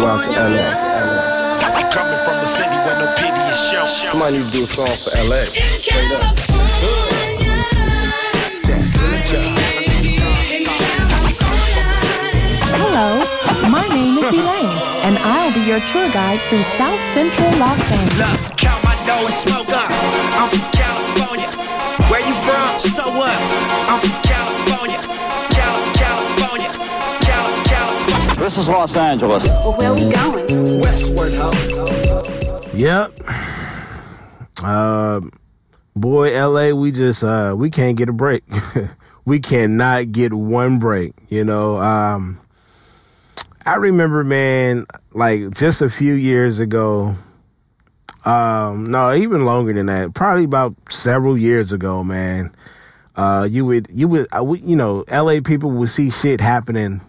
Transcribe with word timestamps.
go 0.00 0.06
out 0.06 0.24
to 0.24 0.30
LA. 0.30 0.68
Coming 1.90 2.20
from 2.24 2.36
a 2.36 2.46
city 2.46 2.76
where 2.84 2.98
no 3.00 3.08
pity 3.16 3.40
is 3.48 3.60
shown. 3.70 3.86
Somebody 3.86 4.36
need 4.36 4.44
to 4.44 4.52
do 4.52 4.62
a 4.62 4.68
song 4.68 4.92
for 4.92 5.12
LA. 5.24 5.44
Straight 5.48 6.12
up. 6.12 6.36
Hello, 12.76 13.24
my 13.70 13.86
name 13.88 14.18
is 14.18 14.32
Elaine, 14.32 14.76
and 15.06 15.18
I'll 15.18 15.52
be 15.52 15.60
your 15.60 15.80
tour 15.88 16.08
guide 16.12 16.40
through 16.48 16.64
South 16.64 17.00
Central 17.14 17.50
Los 17.56 17.80
Angeles. 17.90 18.18
Look, 18.20 18.56
count 18.56 18.84
my 18.84 18.94
dough 19.06 19.24
and 19.24 19.32
smoke 19.32 19.70
up. 19.72 19.90
I'm 20.36 20.48
from 20.48 20.66
California. 20.72 21.48
Where 22.10 22.20
you 22.20 22.34
from? 22.44 22.78
So 22.78 23.04
what? 23.16 23.36
I'm 23.88 24.00
from 24.00 24.20
California. 24.22 24.36
California. 24.66 25.25
This 28.46 28.58
is 28.58 28.68
Los 28.68 28.94
Angeles. 28.94 29.44
Well, 29.44 29.72
where 29.72 29.90
are 29.90 29.94
we 29.96 30.08
going? 30.08 30.80
Westward 30.80 31.32
Ho. 31.34 32.60
Yep. 32.74 33.12
Uh, 34.62 35.20
boy, 35.96 36.48
LA, 36.48 36.70
we 36.70 36.92
just 36.92 37.24
uh, 37.24 37.56
we 37.58 37.70
can't 37.70 37.96
get 37.96 38.08
a 38.08 38.12
break. 38.12 38.44
we 39.24 39.40
cannot 39.40 40.12
get 40.12 40.32
one 40.32 40.78
break. 40.78 41.14
You 41.28 41.42
know. 41.42 41.78
Um, 41.78 42.38
I 43.66 43.74
remember, 43.74 44.22
man, 44.22 44.86
like 45.12 45.50
just 45.50 45.82
a 45.82 45.88
few 45.88 46.14
years 46.14 46.60
ago. 46.60 47.16
Um, 48.24 48.84
no, 48.84 49.12
even 49.12 49.44
longer 49.44 49.72
than 49.72 49.86
that. 49.86 50.14
Probably 50.14 50.44
about 50.44 50.76
several 50.88 51.36
years 51.36 51.72
ago, 51.72 52.04
man. 52.04 52.52
Uh, 53.16 53.48
you 53.50 53.64
would, 53.64 53.88
you 53.90 54.06
would, 54.06 54.28
uh, 54.32 54.52
you 54.52 54.76
know, 54.76 55.04
LA 55.10 55.40
people 55.42 55.72
would 55.72 55.88
see 55.88 56.10
shit 56.10 56.40
happening 56.40 57.00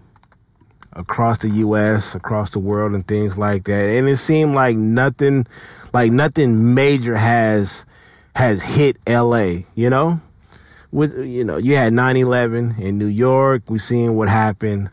across 0.98 1.38
the 1.38 1.50
U.S., 1.50 2.16
across 2.16 2.52
the 2.52 2.60
world, 2.60 2.94
and 2.94 3.08
things 3.08 3.38
like 3.38 3.66
that. 3.66 3.90
And 3.90 4.10
it 4.10 4.18
seemed 4.18 4.56
like 4.56 4.76
nothing, 4.76 5.48
like 5.94 6.12
nothing 6.12 6.74
major 6.74 7.16
has 7.16 7.86
has 8.36 8.62
hit 8.62 8.98
L.A. 9.08 9.66
You 9.76 9.90
know, 9.90 10.20
with 10.92 11.18
you 11.18 11.44
know, 11.44 11.58
you 11.58 11.76
had 11.76 11.94
9/11 11.94 12.80
in 12.80 12.98
New 12.98 13.08
York. 13.08 13.64
We 13.70 13.78
seen 13.78 14.16
what 14.16 14.28
happened 14.28 14.90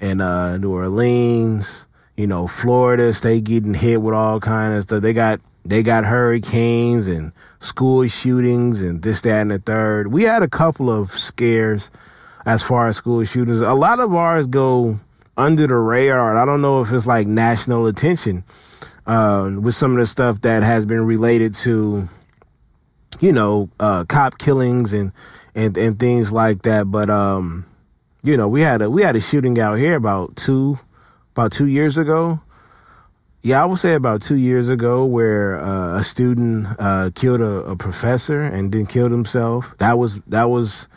in 0.00 0.20
uh, 0.20 0.58
New 0.58 0.72
Orleans. 0.72 1.86
You 2.16 2.26
know, 2.26 2.46
Florida, 2.46 3.10
they 3.12 3.40
getting 3.40 3.74
hit 3.74 4.02
with 4.02 4.14
all 4.14 4.38
kind 4.40 4.74
of 4.74 4.84
stuff. 4.84 5.02
They 5.02 5.12
got 5.12 5.40
they 5.64 5.82
got 5.82 6.04
hurricanes 6.04 7.08
and 7.08 7.32
school 7.58 8.06
shootings 8.06 8.82
and 8.82 9.02
this, 9.02 9.22
that, 9.22 9.40
and 9.40 9.50
the 9.50 9.58
third. 9.58 10.12
We 10.12 10.24
had 10.24 10.42
a 10.42 10.48
couple 10.48 10.90
of 10.90 11.10
scares 11.10 11.90
as 12.44 12.62
far 12.62 12.88
as 12.88 12.96
school 12.96 13.24
shootings. 13.24 13.60
A 13.60 13.72
lot 13.72 13.98
of 13.98 14.14
ours 14.14 14.46
go 14.46 15.00
under 15.36 15.66
the 15.66 15.74
radar. 15.74 16.36
I 16.36 16.44
don't 16.44 16.62
know 16.62 16.80
if 16.80 16.92
it's 16.92 17.06
like 17.06 17.26
national 17.26 17.86
attention 17.86 18.44
uh, 19.06 19.50
with 19.60 19.74
some 19.74 19.92
of 19.92 19.98
the 19.98 20.06
stuff 20.06 20.40
that 20.42 20.62
has 20.62 20.84
been 20.84 21.04
related 21.04 21.54
to, 21.54 22.08
you 23.20 23.32
know, 23.32 23.68
uh, 23.80 24.04
cop 24.04 24.38
killings 24.38 24.92
and, 24.92 25.12
and, 25.54 25.76
and 25.76 25.98
things 25.98 26.32
like 26.32 26.62
that. 26.62 26.90
But, 26.90 27.10
um, 27.10 27.66
you 28.22 28.36
know, 28.36 28.48
we 28.48 28.62
had 28.62 28.82
a, 28.82 28.90
we 28.90 29.02
had 29.02 29.16
a 29.16 29.20
shooting 29.20 29.58
out 29.58 29.78
here 29.78 29.96
about 29.96 30.36
two, 30.36 30.78
about 31.32 31.52
two 31.52 31.66
years 31.66 31.98
ago. 31.98 32.40
Yeah, 33.42 33.62
I 33.62 33.66
would 33.66 33.78
say 33.78 33.92
about 33.92 34.22
two 34.22 34.36
years 34.36 34.70
ago, 34.70 35.04
where 35.04 35.60
uh, 35.60 35.98
a 35.98 36.02
student 36.02 36.66
uh, 36.78 37.10
killed 37.14 37.42
a, 37.42 37.72
a, 37.72 37.76
professor 37.76 38.40
and 38.40 38.72
then 38.72 38.86
killed 38.86 39.12
himself. 39.12 39.76
That 39.76 39.98
was 39.98 40.20
that 40.28 40.48
was, 40.48 40.88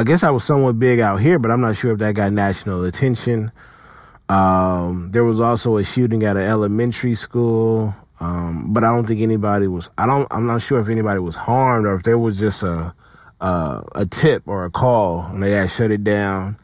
I 0.00 0.02
guess, 0.02 0.22
I 0.22 0.30
was 0.30 0.44
somewhat 0.44 0.78
big 0.78 0.98
out 0.98 1.18
here, 1.18 1.38
but 1.38 1.50
I'm 1.50 1.60
not 1.60 1.76
sure 1.76 1.92
if 1.92 1.98
that 1.98 2.14
got 2.14 2.32
national 2.32 2.84
attention. 2.84 3.52
Um, 4.30 5.10
there 5.12 5.24
was 5.24 5.40
also 5.40 5.76
a 5.76 5.84
shooting 5.84 6.22
at 6.22 6.38
an 6.38 6.42
elementary 6.42 7.14
school, 7.14 7.94
um, 8.18 8.72
but 8.72 8.82
I 8.82 8.94
don't 8.94 9.04
think 9.04 9.20
anybody 9.20 9.66
was. 9.66 9.90
I 9.98 10.06
don't. 10.06 10.26
I'm 10.30 10.46
not 10.46 10.62
sure 10.62 10.80
if 10.80 10.88
anybody 10.88 11.20
was 11.20 11.36
harmed 11.36 11.86
or 11.86 11.92
if 11.92 12.02
there 12.04 12.16
was 12.16 12.40
just 12.40 12.62
a 12.62 12.94
a, 13.42 13.84
a 13.94 14.06
tip 14.06 14.44
or 14.46 14.64
a 14.64 14.70
call 14.70 15.26
and 15.26 15.42
they 15.42 15.50
had 15.50 15.68
shut 15.68 15.90
it 15.90 16.02
down 16.02 16.56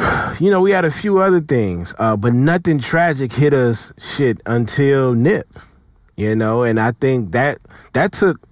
you 0.40 0.50
know, 0.50 0.60
we 0.60 0.72
had 0.72 0.84
a 0.84 0.90
few 0.90 1.20
other 1.20 1.40
things, 1.40 1.94
uh, 1.98 2.16
but 2.16 2.34
nothing 2.34 2.78
tragic 2.78 3.32
hit 3.32 3.54
us 3.54 3.92
shit 3.98 4.42
until 4.44 5.14
Nip, 5.14 5.48
you 6.16 6.36
know, 6.36 6.62
and 6.64 6.78
I 6.78 6.92
think 6.92 7.32
that 7.32 7.60
that 7.94 8.12
took 8.12 8.46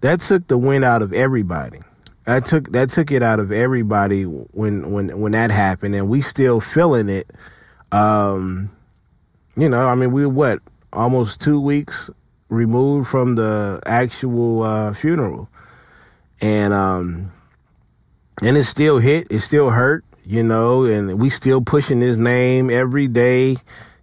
that 0.00 0.20
took 0.20 0.48
the 0.48 0.58
wind 0.58 0.84
out 0.84 1.02
of 1.02 1.12
everybody. 1.12 1.78
That 2.24 2.44
took 2.44 2.70
that 2.72 2.90
took 2.90 3.10
it 3.10 3.22
out 3.22 3.40
of 3.40 3.50
everybody 3.50 4.22
when 4.24 4.92
when 4.92 5.20
when 5.20 5.32
that 5.32 5.50
happened, 5.50 5.94
and 5.94 6.08
we 6.08 6.20
still 6.20 6.60
feeling 6.60 7.08
it. 7.08 7.28
Um, 7.90 8.70
you 9.56 9.68
know, 9.68 9.86
I 9.86 9.94
mean, 9.94 10.12
we 10.12 10.24
were 10.24 10.32
what 10.32 10.60
almost 10.92 11.40
two 11.40 11.60
weeks 11.60 12.10
removed 12.48 13.08
from 13.08 13.34
the 13.34 13.80
actual 13.86 14.62
uh, 14.62 14.92
funeral, 14.94 15.48
and 16.40 16.72
um, 16.72 17.32
and 18.40 18.56
it 18.56 18.64
still 18.64 18.98
hit, 18.98 19.26
it 19.30 19.40
still 19.40 19.70
hurt 19.70 20.04
you 20.24 20.42
know, 20.42 20.84
and 20.84 21.20
we 21.20 21.28
still 21.28 21.60
pushing 21.60 22.00
his 22.00 22.16
name 22.16 22.70
every 22.70 23.08
day, 23.08 23.56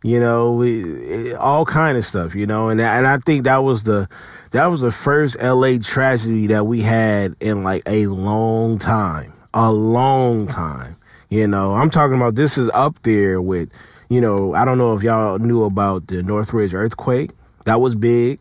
you 0.04 0.20
know, 0.20 1.36
all 1.38 1.66
kind 1.66 1.98
of 1.98 2.06
stuff, 2.06 2.36
you 2.36 2.46
know, 2.46 2.70
and 2.70 2.80
and 2.80 3.06
I 3.06 3.18
think 3.18 3.44
that 3.44 3.58
was 3.58 3.84
the 3.84 4.08
that 4.52 4.68
was 4.68 4.82
the 4.82 4.92
first 4.92 5.42
LA 5.42 5.78
tragedy 5.82 6.48
that 6.48 6.66
we 6.66 6.82
had 6.82 7.36
in 7.40 7.64
like 7.64 7.84
a 7.86 8.08
long 8.08 8.78
time, 8.78 9.34
a 9.54 9.72
long 9.72 10.48
time. 10.48 10.96
You 11.30 11.48
know, 11.48 11.74
I'm 11.74 11.90
talking 11.90 12.16
about 12.16 12.36
this 12.36 12.58
is 12.58 12.70
up 12.74 13.02
there 13.04 13.42
with, 13.42 13.70
you 14.10 14.20
know, 14.20 14.56
I 14.56 14.66
don't 14.66 14.78
know 14.78 14.96
if 14.96 15.04
y'all 15.04 15.38
knew 15.38 15.64
about 15.64 16.08
the 16.08 16.24
Northridge 16.24 16.74
earthquake. 16.74 17.32
That 17.66 17.82
was 17.82 17.94
big. 17.96 18.40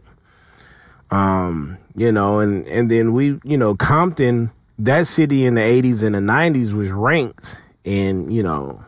Um, 1.11 1.77
you 1.97 2.13
know, 2.13 2.39
and 2.39 2.67
and 2.67 2.91
then 2.91 3.13
we, 3.13 3.41
you 3.43 3.59
know, 3.59 3.75
Compton, 3.75 4.53
that 4.79 5.07
city 5.07 5.45
in 5.45 5.55
the 5.57 5.61
80s 5.61 6.03
and 6.03 6.15
the 6.15 6.21
90s 6.21 6.73
was 6.73 6.93
ranked 6.93 7.61
and, 7.85 8.33
you 8.33 8.43
know, 8.43 8.83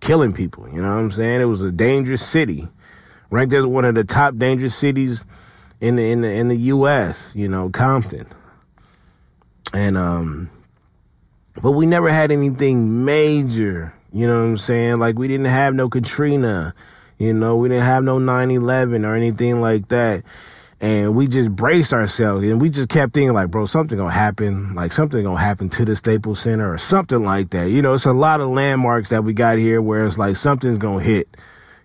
killing 0.00 0.32
people. 0.32 0.68
You 0.68 0.82
know 0.82 0.88
what 0.88 1.00
I'm 1.00 1.10
saying? 1.10 1.40
It 1.40 1.46
was 1.46 1.62
a 1.62 1.72
dangerous 1.72 2.26
city, 2.26 2.68
ranked 3.30 3.54
as 3.54 3.66
one 3.66 3.84
of 3.84 3.94
the 3.94 4.04
top 4.04 4.36
dangerous 4.36 4.74
cities 4.74 5.24
in 5.80 5.96
the 5.96 6.10
in 6.10 6.20
the 6.20 6.32
in 6.32 6.48
the 6.48 6.56
U.S. 6.56 7.32
You 7.34 7.48
know, 7.48 7.70
Compton, 7.70 8.26
and 9.72 9.96
um, 9.96 10.50
but 11.62 11.72
we 11.72 11.86
never 11.86 12.10
had 12.10 12.30
anything 12.30 13.04
major. 13.04 13.94
You 14.12 14.26
know 14.26 14.40
what 14.40 14.48
I'm 14.48 14.58
saying? 14.58 14.98
Like 14.98 15.18
we 15.18 15.28
didn't 15.28 15.46
have 15.46 15.74
no 15.74 15.88
Katrina. 15.88 16.74
You 17.18 17.32
know, 17.32 17.56
we 17.56 17.68
didn't 17.68 17.84
have 17.84 18.04
no 18.04 18.18
9/11 18.18 19.04
or 19.04 19.14
anything 19.16 19.60
like 19.60 19.88
that 19.88 20.22
and 20.80 21.14
we 21.14 21.26
just 21.26 21.50
braced 21.54 21.92
ourselves 21.92 22.44
and 22.44 22.60
we 22.60 22.70
just 22.70 22.88
kept 22.88 23.12
thinking 23.12 23.32
like 23.32 23.50
bro 23.50 23.66
something 23.66 23.98
gonna 23.98 24.10
happen 24.12 24.74
like 24.74 24.92
something 24.92 25.22
gonna 25.24 25.40
happen 25.40 25.68
to 25.68 25.84
the 25.84 25.96
staples 25.96 26.40
center 26.40 26.72
or 26.72 26.78
something 26.78 27.24
like 27.24 27.50
that. 27.50 27.70
You 27.70 27.82
know 27.82 27.94
it's 27.94 28.06
a 28.06 28.12
lot 28.12 28.40
of 28.40 28.48
landmarks 28.48 29.10
that 29.10 29.24
we 29.24 29.32
got 29.32 29.58
here 29.58 29.82
where 29.82 30.04
it's 30.04 30.18
like 30.18 30.36
something's 30.36 30.78
gonna 30.78 31.02
hit 31.02 31.28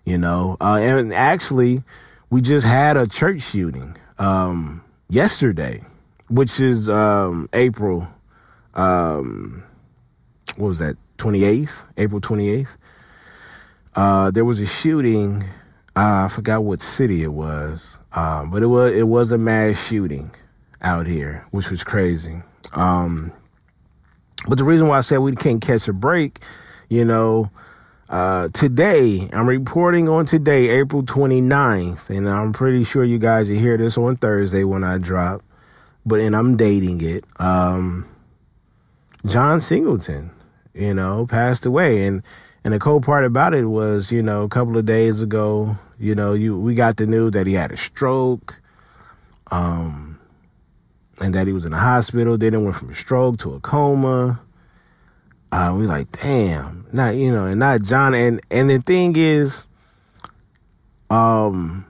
you 0.04 0.18
know? 0.18 0.56
Uh, 0.60 0.78
and 0.80 1.12
actually 1.12 1.82
we 2.30 2.40
just 2.40 2.66
had 2.66 2.96
a 2.96 3.06
church 3.06 3.40
shooting 3.42 3.96
um, 4.18 4.82
yesterday 5.08 5.84
which 6.28 6.60
is 6.60 6.88
um, 6.88 7.48
april 7.52 8.08
um, 8.74 9.62
what 10.56 10.68
was 10.68 10.78
that 10.78 10.96
28th 11.18 11.86
april 11.96 12.20
28th 12.20 12.76
uh, 13.96 14.30
there 14.30 14.44
was 14.44 14.60
a 14.60 14.66
shooting 14.66 15.42
uh, 15.96 16.24
i 16.24 16.28
forgot 16.28 16.64
what 16.64 16.80
city 16.80 17.22
it 17.22 17.32
was 17.32 17.93
um, 18.14 18.50
but 18.50 18.62
it 18.62 18.66
was 18.66 18.94
it 18.94 19.08
was 19.08 19.32
a 19.32 19.38
mass 19.38 19.86
shooting 19.86 20.30
out 20.80 21.06
here, 21.06 21.44
which 21.50 21.70
was 21.70 21.84
crazy. 21.84 22.42
Um, 22.72 23.32
but 24.48 24.58
the 24.58 24.64
reason 24.64 24.88
why 24.88 24.98
I 24.98 25.00
said 25.00 25.18
we 25.18 25.34
can't 25.34 25.62
catch 25.62 25.88
a 25.88 25.92
break, 25.92 26.40
you 26.88 27.04
know, 27.04 27.50
uh, 28.08 28.48
today, 28.52 29.28
I'm 29.32 29.48
reporting 29.48 30.08
on 30.08 30.26
today, 30.26 30.68
April 30.80 31.02
29th, 31.02 32.10
and 32.10 32.28
I'm 32.28 32.52
pretty 32.52 32.84
sure 32.84 33.02
you 33.02 33.18
guys 33.18 33.48
will 33.48 33.58
hear 33.58 33.76
this 33.76 33.96
on 33.96 34.16
Thursday 34.16 34.62
when 34.62 34.84
I 34.84 34.98
drop, 34.98 35.42
but, 36.04 36.20
and 36.20 36.36
I'm 36.36 36.56
dating 36.56 37.00
it. 37.00 37.24
Um, 37.40 38.06
John 39.24 39.60
Singleton, 39.60 40.30
you 40.74 40.92
know, 40.92 41.26
passed 41.26 41.64
away. 41.64 42.04
And, 42.04 42.22
and 42.64 42.72
the 42.72 42.78
cool 42.78 43.02
part 43.02 43.24
about 43.24 43.52
it 43.52 43.66
was, 43.66 44.10
you 44.10 44.22
know, 44.22 44.42
a 44.42 44.48
couple 44.48 44.78
of 44.78 44.86
days 44.86 45.20
ago, 45.20 45.76
you 45.98 46.14
know, 46.14 46.32
you 46.32 46.58
we 46.58 46.74
got 46.74 46.96
the 46.96 47.06
news 47.06 47.32
that 47.32 47.46
he 47.46 47.52
had 47.52 47.70
a 47.70 47.76
stroke, 47.76 48.60
um, 49.50 50.18
and 51.20 51.34
that 51.34 51.46
he 51.46 51.52
was 51.52 51.66
in 51.66 51.72
the 51.72 51.78
hospital. 51.78 52.38
Then 52.38 52.54
it 52.54 52.58
went 52.58 52.74
from 52.74 52.90
a 52.90 52.94
stroke 52.94 53.38
to 53.40 53.54
a 53.54 53.60
coma. 53.60 54.40
Uh, 55.52 55.74
we 55.78 55.86
like, 55.86 56.10
damn, 56.10 56.86
not 56.90 57.14
you 57.14 57.30
know, 57.30 57.46
and 57.46 57.60
not 57.60 57.82
John. 57.82 58.14
And 58.14 58.40
and 58.50 58.70
the 58.70 58.80
thing 58.80 59.14
is, 59.14 59.66
um, 61.10 61.84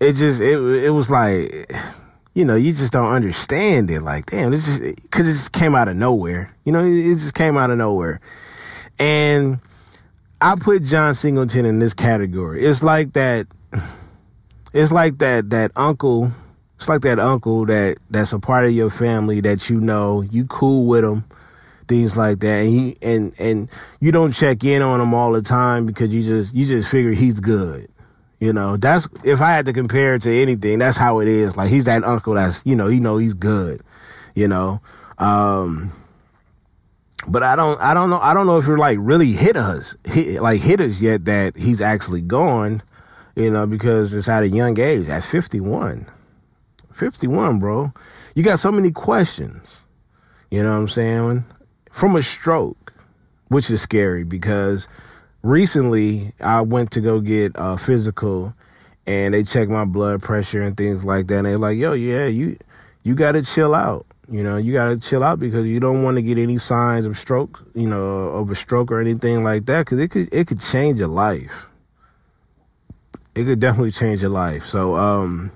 it 0.00 0.14
just 0.14 0.40
it 0.40 0.58
it 0.58 0.90
was 0.90 1.12
like, 1.12 1.70
you 2.34 2.44
know, 2.44 2.56
you 2.56 2.72
just 2.72 2.92
don't 2.92 3.12
understand 3.12 3.88
it. 3.88 4.02
Like, 4.02 4.26
damn, 4.26 4.50
this 4.50 4.66
is 4.66 4.96
because 4.96 5.28
it 5.28 5.32
just 5.32 5.52
came 5.52 5.76
out 5.76 5.86
of 5.86 5.96
nowhere. 5.96 6.50
You 6.64 6.72
know, 6.72 6.84
it 6.84 7.14
just 7.14 7.34
came 7.34 7.56
out 7.56 7.70
of 7.70 7.78
nowhere, 7.78 8.20
and 8.98 9.60
I 10.40 10.54
put 10.56 10.82
John 10.82 11.14
Singleton 11.14 11.64
in 11.64 11.78
this 11.78 11.94
category. 11.94 12.64
It's 12.64 12.82
like 12.82 13.12
that. 13.14 13.46
It's 14.72 14.92
like 14.92 15.18
that 15.18 15.50
that 15.50 15.72
uncle. 15.74 16.30
It's 16.74 16.88
like 16.88 17.00
that 17.02 17.18
uncle 17.18 17.64
that 17.66 17.96
that's 18.10 18.34
a 18.34 18.38
part 18.38 18.66
of 18.66 18.72
your 18.72 18.90
family 18.90 19.40
that 19.40 19.70
you 19.70 19.80
know 19.80 20.20
you 20.20 20.44
cool 20.44 20.86
with 20.86 21.02
him, 21.02 21.24
things 21.88 22.18
like 22.18 22.40
that, 22.40 22.64
and 22.64 22.72
you 22.72 22.94
and 23.00 23.32
and 23.38 23.70
you 24.00 24.12
don't 24.12 24.32
check 24.32 24.62
in 24.64 24.82
on 24.82 25.00
him 25.00 25.14
all 25.14 25.32
the 25.32 25.40
time 25.40 25.86
because 25.86 26.12
you 26.12 26.20
just 26.20 26.54
you 26.54 26.66
just 26.66 26.90
figure 26.90 27.12
he's 27.12 27.40
good. 27.40 27.88
You 28.38 28.52
know, 28.52 28.76
that's 28.76 29.08
if 29.24 29.40
I 29.40 29.52
had 29.52 29.64
to 29.64 29.72
compare 29.72 30.16
it 30.16 30.22
to 30.22 30.42
anything, 30.42 30.78
that's 30.78 30.98
how 30.98 31.20
it 31.20 31.28
is. 31.28 31.56
Like 31.56 31.70
he's 31.70 31.86
that 31.86 32.04
uncle 32.04 32.34
that's 32.34 32.62
you 32.66 32.76
know 32.76 32.88
you 32.88 33.00
know 33.00 33.16
he's 33.16 33.34
good. 33.34 33.80
You 34.34 34.48
know. 34.48 34.82
Um, 35.16 35.90
but 37.28 37.42
I 37.42 37.56
don't, 37.56 37.80
I 37.80 37.94
don't 37.94 38.10
know, 38.10 38.20
I 38.20 38.34
don't 38.34 38.46
know 38.46 38.58
if 38.58 38.66
you're 38.66 38.78
like 38.78 38.98
really 39.00 39.32
hit 39.32 39.56
us, 39.56 39.96
hit, 40.04 40.40
like 40.40 40.60
hit 40.60 40.80
us 40.80 41.00
yet 41.00 41.24
that 41.26 41.56
he's 41.56 41.80
actually 41.80 42.20
gone, 42.20 42.82
you 43.34 43.50
know, 43.50 43.66
because 43.66 44.14
it's 44.14 44.28
at 44.28 44.42
a 44.42 44.48
young 44.48 44.78
age, 44.78 45.08
at 45.08 45.24
51. 45.24 46.06
51, 46.92 47.58
bro. 47.58 47.92
You 48.34 48.42
got 48.42 48.58
so 48.58 48.72
many 48.72 48.90
questions, 48.90 49.82
you 50.50 50.62
know 50.62 50.72
what 50.72 50.78
I'm 50.78 50.88
saying? 50.88 51.44
From 51.90 52.16
a 52.16 52.22
stroke, 52.22 52.92
which 53.48 53.70
is 53.70 53.82
scary 53.82 54.24
because 54.24 54.88
recently 55.42 56.32
I 56.40 56.62
went 56.62 56.90
to 56.92 57.00
go 57.00 57.20
get 57.20 57.52
a 57.54 57.76
physical 57.76 58.54
and 59.06 59.34
they 59.34 59.42
checked 59.42 59.70
my 59.70 59.84
blood 59.84 60.22
pressure 60.22 60.62
and 60.62 60.76
things 60.76 61.04
like 61.04 61.28
that. 61.28 61.38
And 61.38 61.46
they're 61.46 61.58
like, 61.58 61.78
yo, 61.78 61.92
yeah, 61.92 62.26
you, 62.26 62.58
you 63.02 63.14
got 63.14 63.32
to 63.32 63.42
chill 63.42 63.74
out. 63.74 64.06
You 64.28 64.42
know, 64.42 64.56
you 64.56 64.72
gotta 64.72 64.98
chill 64.98 65.22
out 65.22 65.38
because 65.38 65.66
you 65.66 65.78
don't 65.78 66.02
want 66.02 66.16
to 66.16 66.22
get 66.22 66.36
any 66.36 66.58
signs 66.58 67.06
of 67.06 67.16
stroke, 67.16 67.64
you 67.74 67.86
know, 67.86 68.28
of 68.30 68.50
a 68.50 68.56
stroke 68.56 68.90
or 68.90 69.00
anything 69.00 69.44
like 69.44 69.66
that, 69.66 69.86
because 69.86 70.00
it 70.00 70.10
could 70.10 70.32
it 70.32 70.48
could 70.48 70.60
change 70.60 70.98
your 70.98 71.08
life. 71.08 71.68
It 73.36 73.44
could 73.44 73.60
definitely 73.60 73.92
change 73.92 74.22
your 74.22 74.30
life. 74.30 74.64
So, 74.64 74.96
um, 74.96 75.52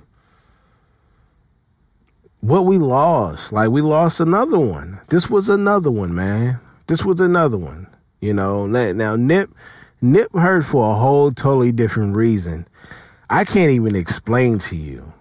what 2.41 2.65
we 2.65 2.79
lost, 2.79 3.53
like 3.53 3.71
we 3.71 3.81
lost 3.81 4.21
another 4.21 4.59
one. 4.59 5.01
This 5.09 5.29
was 5.29 5.49
another 5.49 5.91
one, 5.91 6.15
man. 6.15 6.61
This 6.87 7.05
was 7.05 7.21
another 7.21 7.59
one. 7.59 7.89
You 8.21 8.35
know, 8.35 8.67
now 8.67 9.17
Nip, 9.17 9.51
Nip 10.01 10.33
heard 10.33 10.65
for 10.65 10.93
a 10.93 10.95
whole 10.95 11.33
totally 11.33 11.73
different 11.73 12.15
reason. 12.15 12.67
I 13.29 13.45
can't 13.45 13.73
even 13.73 13.97
explain 13.97 14.59
to 14.61 14.77
you 14.77 15.13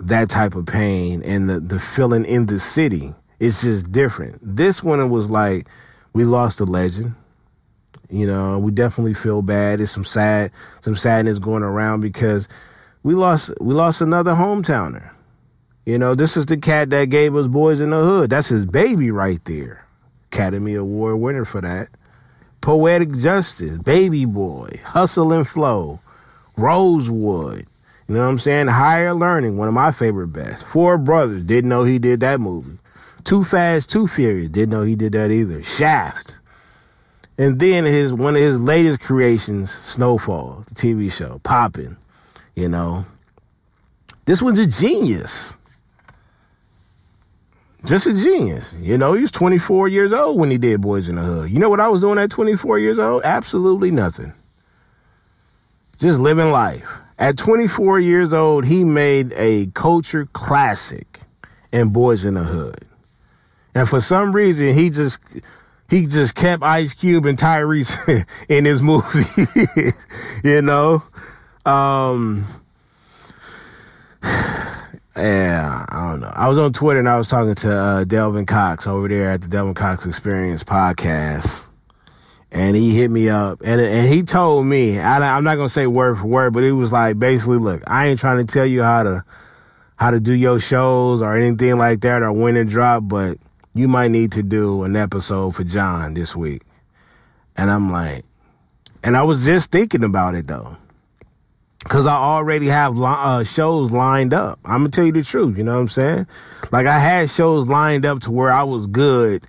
that 0.00 0.30
type 0.30 0.54
of 0.54 0.66
pain 0.66 1.22
and 1.22 1.48
the, 1.48 1.60
the 1.60 1.78
feeling 1.78 2.24
in 2.24 2.46
the 2.46 2.58
city. 2.58 3.14
It's 3.38 3.62
just 3.62 3.90
different. 3.92 4.38
This 4.42 4.82
one 4.82 5.00
it 5.00 5.06
was 5.06 5.30
like 5.30 5.68
we 6.12 6.24
lost 6.24 6.60
a 6.60 6.64
legend. 6.64 7.14
You 8.10 8.26
know, 8.26 8.58
we 8.58 8.72
definitely 8.72 9.14
feel 9.14 9.40
bad. 9.40 9.78
There's 9.78 9.90
some 9.90 10.04
sad 10.04 10.50
some 10.80 10.96
sadness 10.96 11.38
going 11.38 11.62
around 11.62 12.00
because 12.00 12.48
we 13.02 13.14
lost 13.14 13.52
we 13.60 13.74
lost 13.74 14.00
another 14.00 14.32
hometowner. 14.32 15.10
You 15.86 15.98
know, 15.98 16.14
this 16.14 16.36
is 16.36 16.46
the 16.46 16.56
cat 16.56 16.90
that 16.90 17.08
gave 17.08 17.34
us 17.34 17.46
Boys 17.46 17.80
in 17.80 17.90
the 17.90 18.02
Hood. 18.02 18.30
That's 18.30 18.48
his 18.48 18.66
baby 18.66 19.10
right 19.10 19.42
there. 19.44 19.86
Academy 20.32 20.74
Award 20.74 21.18
winner 21.18 21.44
for 21.44 21.60
that. 21.60 21.88
Poetic 22.60 23.16
Justice, 23.16 23.78
Baby 23.78 24.26
Boy, 24.26 24.80
Hustle 24.84 25.32
and 25.32 25.48
Flow, 25.48 25.98
Rosewood, 26.56 27.66
you 28.10 28.16
know 28.16 28.24
what 28.24 28.30
I'm 28.32 28.38
saying? 28.40 28.66
Higher 28.66 29.14
Learning, 29.14 29.56
one 29.56 29.68
of 29.68 29.74
my 29.74 29.92
favorite 29.92 30.32
best. 30.32 30.64
Four 30.64 30.98
Brothers, 30.98 31.44
didn't 31.44 31.70
know 31.70 31.84
he 31.84 32.00
did 32.00 32.18
that 32.18 32.40
movie. 32.40 32.80
Too 33.22 33.44
Fast, 33.44 33.88
Too 33.88 34.08
Furious, 34.08 34.48
didn't 34.48 34.70
know 34.70 34.82
he 34.82 34.96
did 34.96 35.12
that 35.12 35.30
either. 35.30 35.62
Shaft. 35.62 36.36
And 37.38 37.60
then 37.60 37.84
his 37.84 38.12
one 38.12 38.34
of 38.34 38.42
his 38.42 38.60
latest 38.60 38.98
creations, 38.98 39.70
Snowfall, 39.70 40.64
the 40.66 40.74
TV 40.74 41.12
show, 41.12 41.38
popping. 41.44 41.96
You 42.56 42.68
know, 42.68 43.04
this 44.24 44.42
one's 44.42 44.58
a 44.58 44.66
genius. 44.66 45.54
Just 47.84 48.08
a 48.08 48.12
genius. 48.12 48.74
You 48.80 48.98
know, 48.98 49.12
he 49.12 49.22
was 49.22 49.30
24 49.30 49.86
years 49.86 50.12
old 50.12 50.36
when 50.36 50.50
he 50.50 50.58
did 50.58 50.80
Boys 50.80 51.08
in 51.08 51.14
the 51.14 51.22
Hood. 51.22 51.50
You 51.52 51.60
know 51.60 51.70
what 51.70 51.78
I 51.78 51.86
was 51.86 52.00
doing 52.00 52.18
at 52.18 52.32
24 52.32 52.80
years 52.80 52.98
old? 52.98 53.22
Absolutely 53.22 53.92
nothing. 53.92 54.32
Just 56.00 56.18
living 56.18 56.50
life. 56.50 57.02
At 57.20 57.36
24 57.36 58.00
years 58.00 58.32
old, 58.32 58.64
he 58.64 58.82
made 58.82 59.34
a 59.36 59.66
culture 59.74 60.24
classic 60.32 61.20
in 61.70 61.90
Boys 61.90 62.24
in 62.24 62.32
the 62.32 62.44
Hood. 62.44 62.80
And 63.74 63.86
for 63.86 64.00
some 64.00 64.34
reason, 64.34 64.72
he 64.72 64.88
just 64.88 65.22
he 65.90 66.06
just 66.06 66.34
kept 66.34 66.62
Ice 66.62 66.94
Cube 66.94 67.26
and 67.26 67.36
Tyrese 67.36 68.26
in 68.48 68.64
his 68.64 68.80
movie. 68.80 69.90
you 70.48 70.62
know? 70.62 71.02
Um 71.66 72.46
Yeah, 75.16 75.84
I 75.90 76.10
don't 76.10 76.20
know. 76.20 76.32
I 76.34 76.48
was 76.48 76.56
on 76.56 76.72
Twitter 76.72 77.00
and 77.00 77.08
I 77.08 77.18
was 77.18 77.28
talking 77.28 77.54
to 77.56 77.76
uh, 77.76 78.04
Delvin 78.04 78.46
Cox 78.46 78.86
over 78.86 79.06
there 79.08 79.30
at 79.30 79.42
the 79.42 79.48
Delvin 79.48 79.74
Cox 79.74 80.06
Experience 80.06 80.64
podcast 80.64 81.68
and 82.52 82.74
he 82.74 82.96
hit 82.96 83.10
me 83.10 83.28
up 83.28 83.60
and 83.64 83.80
and 83.80 84.08
he 84.08 84.22
told 84.22 84.66
me 84.66 84.98
I, 84.98 85.36
am 85.36 85.44
not 85.44 85.56
gonna 85.56 85.68
say 85.68 85.86
word 85.86 86.18
for 86.18 86.26
word, 86.26 86.52
but 86.52 86.64
it 86.64 86.72
was 86.72 86.92
like 86.92 87.18
basically, 87.18 87.58
look, 87.58 87.82
I 87.86 88.08
ain't 88.08 88.20
trying 88.20 88.44
to 88.44 88.52
tell 88.52 88.66
you 88.66 88.82
how 88.82 89.02
to 89.02 89.24
how 89.96 90.10
to 90.10 90.20
do 90.20 90.32
your 90.32 90.58
shows 90.58 91.22
or 91.22 91.36
anything 91.36 91.76
like 91.78 92.00
that 92.00 92.22
or 92.22 92.32
when 92.32 92.56
and 92.56 92.68
drop, 92.68 93.04
but 93.06 93.38
you 93.74 93.86
might 93.86 94.10
need 94.10 94.32
to 94.32 94.42
do 94.42 94.82
an 94.82 94.96
episode 94.96 95.54
for 95.54 95.62
John 95.62 96.14
this 96.14 96.34
week. 96.34 96.62
And 97.56 97.70
I'm 97.70 97.92
like, 97.92 98.24
and 99.02 99.16
I 99.16 99.22
was 99.22 99.44
just 99.44 99.70
thinking 99.70 100.02
about 100.02 100.34
it 100.34 100.46
though. 100.46 100.76
Cause 101.84 102.06
I 102.06 102.14
already 102.14 102.66
have 102.66 103.00
uh, 103.00 103.42
shows 103.42 103.90
lined 103.90 104.34
up. 104.34 104.58
I'm 104.66 104.80
gonna 104.80 104.90
tell 104.90 105.06
you 105.06 105.12
the 105.12 105.22
truth. 105.22 105.56
You 105.56 105.64
know 105.64 105.74
what 105.74 105.80
I'm 105.80 105.88
saying? 105.88 106.26
Like 106.72 106.86
I 106.86 106.98
had 106.98 107.30
shows 107.30 107.68
lined 107.68 108.04
up 108.04 108.20
to 108.20 108.30
where 108.30 108.52
I 108.52 108.64
was 108.64 108.86
good 108.86 109.44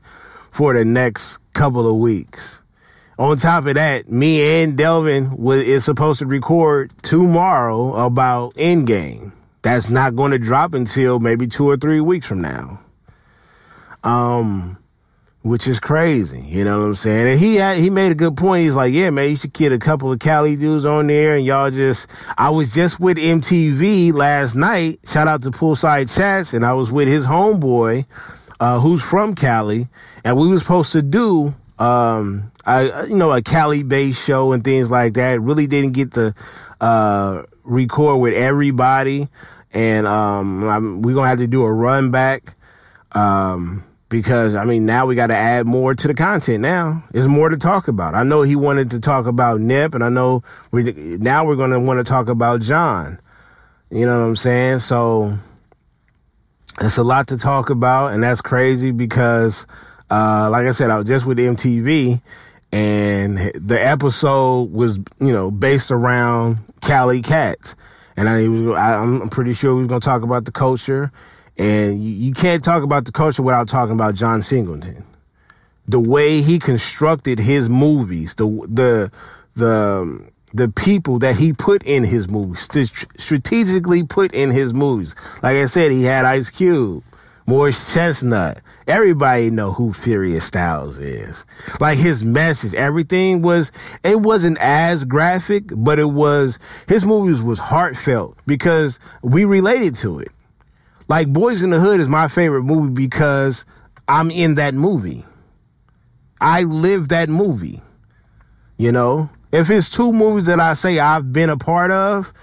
for 0.49 0.73
the 0.73 0.85
next 0.85 1.39
couple 1.53 1.89
of 1.89 1.97
weeks. 1.97 2.60
On 3.19 3.37
top 3.37 3.65
of 3.65 3.75
that, 3.75 4.09
me 4.09 4.63
and 4.63 4.77
Delvin 4.77 5.35
is 5.51 5.85
supposed 5.85 6.19
to 6.19 6.25
record 6.25 6.91
tomorrow 7.03 7.93
about 8.05 8.53
Endgame. 8.55 9.31
That's 9.61 9.89
not 9.89 10.15
going 10.15 10.31
to 10.31 10.39
drop 10.39 10.73
until 10.73 11.19
maybe 11.19 11.47
two 11.47 11.69
or 11.69 11.77
three 11.77 12.01
weeks 12.01 12.25
from 12.25 12.41
now. 12.41 12.79
Um, 14.03 14.81
which 15.43 15.67
is 15.67 15.79
crazy. 15.79 16.39
You 16.39 16.63
know 16.63 16.79
what 16.79 16.85
I'm 16.85 16.95
saying? 16.95 17.27
And 17.27 17.39
he 17.39 17.55
had, 17.55 17.77
he 17.77 17.89
made 17.89 18.11
a 18.11 18.15
good 18.15 18.37
point. 18.37 18.63
He's 18.63 18.73
like, 18.73 18.93
yeah, 18.93 19.09
man, 19.09 19.29
you 19.29 19.35
should 19.35 19.53
get 19.53 19.71
a 19.71 19.79
couple 19.79 20.11
of 20.11 20.19
Cali 20.19 20.55
dudes 20.55 20.85
on 20.85 21.07
there 21.07 21.35
and 21.35 21.45
y'all 21.45 21.71
just, 21.71 22.09
I 22.37 22.49
was 22.51 22.73
just 22.73 22.99
with 22.99 23.17
MTV 23.17 24.13
last 24.13 24.55
night. 24.55 24.99
Shout 25.07 25.27
out 25.27 25.41
to 25.43 25.51
Poolside 25.51 26.15
Chats. 26.15 26.53
And 26.53 26.63
I 26.63 26.73
was 26.73 26.91
with 26.91 27.07
his 27.07 27.25
homeboy, 27.25 28.05
uh, 28.59 28.79
who's 28.79 29.01
from 29.03 29.33
Cali. 29.35 29.87
And 30.23 30.37
we 30.37 30.47
were 30.47 30.59
supposed 30.59 30.91
to 30.91 31.01
do, 31.01 31.55
um, 31.81 32.51
I, 32.63 33.05
you 33.05 33.17
know, 33.17 33.31
a 33.31 33.41
Cali 33.41 33.81
based 33.81 34.23
show 34.23 34.51
and 34.51 34.63
things 34.63 34.91
like 34.91 35.15
that. 35.15 35.41
Really 35.41 35.65
didn't 35.65 35.93
get 35.93 36.13
to 36.13 36.35
uh, 36.79 37.41
record 37.63 38.21
with 38.21 38.35
everybody, 38.35 39.27
and 39.73 40.05
um, 40.05 41.01
we're 41.01 41.15
gonna 41.15 41.27
have 41.27 41.39
to 41.39 41.47
do 41.47 41.63
a 41.63 41.73
run 41.73 42.11
back 42.11 42.55
um, 43.13 43.83
because 44.09 44.55
I 44.55 44.63
mean 44.65 44.85
now 44.85 45.07
we 45.07 45.15
got 45.15 45.27
to 45.27 45.35
add 45.35 45.65
more 45.65 45.95
to 45.95 46.07
the 46.07 46.13
content. 46.13 46.61
Now 46.61 47.03
there's 47.11 47.27
more 47.27 47.49
to 47.49 47.57
talk 47.57 47.87
about. 47.87 48.13
I 48.13 48.21
know 48.21 48.43
he 48.43 48.55
wanted 48.55 48.91
to 48.91 48.99
talk 48.99 49.25
about 49.25 49.59
Nip, 49.59 49.95
and 49.95 50.03
I 50.03 50.09
know 50.09 50.43
we 50.71 50.83
now 50.83 51.45
we're 51.45 51.55
gonna 51.55 51.79
want 51.79 51.97
to 51.97 52.03
talk 52.03 52.29
about 52.29 52.61
John. 52.61 53.19
You 53.89 54.05
know 54.05 54.19
what 54.19 54.27
I'm 54.27 54.35
saying? 54.35 54.79
So 54.79 55.35
it's 56.79 56.97
a 56.97 57.03
lot 57.03 57.29
to 57.29 57.39
talk 57.39 57.71
about, 57.71 58.13
and 58.13 58.21
that's 58.21 58.41
crazy 58.41 58.91
because. 58.91 59.65
Uh, 60.11 60.49
like 60.51 60.67
I 60.67 60.71
said, 60.71 60.91
I 60.91 60.97
was 60.97 61.07
just 61.07 61.25
with 61.25 61.39
MTV 61.39 62.21
and 62.71 63.37
the 63.37 63.77
episode 63.79 64.71
was 64.71 64.97
you 65.19 65.33
know 65.33 65.51
based 65.51 65.91
around 65.91 66.57
Cali 66.81 67.21
Cats, 67.21 67.75
and 68.15 68.29
I 68.29 68.47
was 68.47 68.61
I, 68.77 69.03
am 69.03 69.29
pretty 69.29 69.53
sure 69.53 69.73
we 69.73 69.79
was 69.79 69.87
gonna 69.87 69.99
talk 69.99 70.23
about 70.23 70.45
the 70.45 70.51
culture, 70.51 71.11
and 71.57 72.01
you, 72.01 72.11
you 72.11 72.33
can't 72.33 72.63
talk 72.63 72.83
about 72.83 73.05
the 73.05 73.11
culture 73.11 73.43
without 73.43 73.67
talking 73.67 73.93
about 73.93 74.15
John 74.15 74.41
Singleton, 74.41 75.03
the 75.87 75.99
way 75.99 76.41
he 76.41 76.59
constructed 76.59 77.39
his 77.39 77.69
movies, 77.69 78.35
the 78.35 78.45
the 78.69 79.11
the 79.55 80.31
the 80.53 80.69
people 80.69 81.19
that 81.19 81.35
he 81.35 81.53
put 81.53 81.83
in 81.83 82.03
his 82.03 82.29
movies, 82.29 82.69
strategically 83.17 84.03
put 84.03 84.33
in 84.33 84.49
his 84.49 84.73
movies. 84.73 85.15
Like 85.43 85.57
I 85.57 85.65
said, 85.65 85.91
he 85.91 86.03
had 86.03 86.25
Ice 86.25 86.49
Cube. 86.49 87.03
Morris 87.47 87.93
Chestnut. 87.93 88.61
Everybody 88.87 89.49
know 89.49 89.71
who 89.73 89.93
Furious 89.93 90.45
Styles 90.45 90.99
is. 90.99 91.45
Like 91.79 91.97
his 91.97 92.23
message, 92.23 92.73
everything 92.73 93.41
was, 93.41 93.71
it 94.03 94.21
wasn't 94.21 94.57
as 94.61 95.05
graphic, 95.05 95.65
but 95.75 95.99
it 95.99 96.11
was, 96.11 96.59
his 96.87 97.05
movies 97.05 97.41
was 97.41 97.59
heartfelt 97.59 98.37
because 98.45 98.99
we 99.21 99.45
related 99.45 99.95
to 99.97 100.19
it. 100.19 100.31
Like 101.07 101.31
Boys 101.33 101.61
in 101.61 101.71
the 101.71 101.79
Hood 101.79 101.99
is 101.99 102.07
my 102.07 102.27
favorite 102.27 102.63
movie 102.63 102.93
because 102.93 103.65
I'm 104.07 104.31
in 104.31 104.55
that 104.55 104.73
movie. 104.73 105.25
I 106.39 106.63
live 106.63 107.09
that 107.09 107.29
movie. 107.29 107.81
You 108.77 108.91
know, 108.91 109.29
If 109.51 109.69
it's 109.69 109.89
two 109.89 110.11
movies 110.13 110.45
that 110.45 110.59
I 110.59 110.73
say 110.73 110.97
I've 110.99 111.31
been 111.33 111.49
a 111.49 111.57
part 111.57 111.91
of 111.91 112.33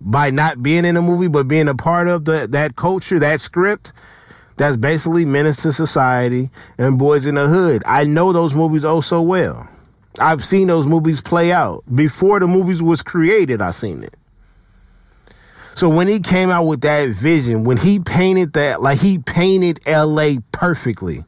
by 0.00 0.30
not 0.30 0.62
being 0.62 0.84
in 0.84 0.96
a 0.96 1.02
movie, 1.02 1.28
but 1.28 1.48
being 1.48 1.66
a 1.66 1.74
part 1.74 2.06
of 2.06 2.24
the, 2.24 2.46
that 2.50 2.76
culture, 2.76 3.18
that 3.18 3.40
script, 3.40 3.92
that's 4.58 4.76
basically 4.76 5.24
Menace 5.24 5.62
to 5.62 5.72
Society 5.72 6.50
and 6.76 6.98
Boys 6.98 7.26
in 7.26 7.36
the 7.36 7.46
Hood. 7.46 7.82
I 7.86 8.04
know 8.04 8.32
those 8.32 8.54
movies 8.54 8.84
oh 8.84 9.00
so 9.00 9.22
well. 9.22 9.68
I've 10.20 10.44
seen 10.44 10.66
those 10.66 10.86
movies 10.86 11.20
play 11.20 11.52
out. 11.52 11.84
Before 11.94 12.40
the 12.40 12.48
movies 12.48 12.82
was 12.82 13.02
created, 13.02 13.62
I 13.62 13.70
seen 13.70 14.02
it. 14.02 14.16
So 15.74 15.88
when 15.88 16.08
he 16.08 16.18
came 16.18 16.50
out 16.50 16.64
with 16.64 16.80
that 16.80 17.10
vision, 17.10 17.62
when 17.62 17.76
he 17.76 18.00
painted 18.00 18.54
that, 18.54 18.82
like 18.82 18.98
he 18.98 19.18
painted 19.18 19.78
LA 19.86 20.34
perfectly. 20.50 21.20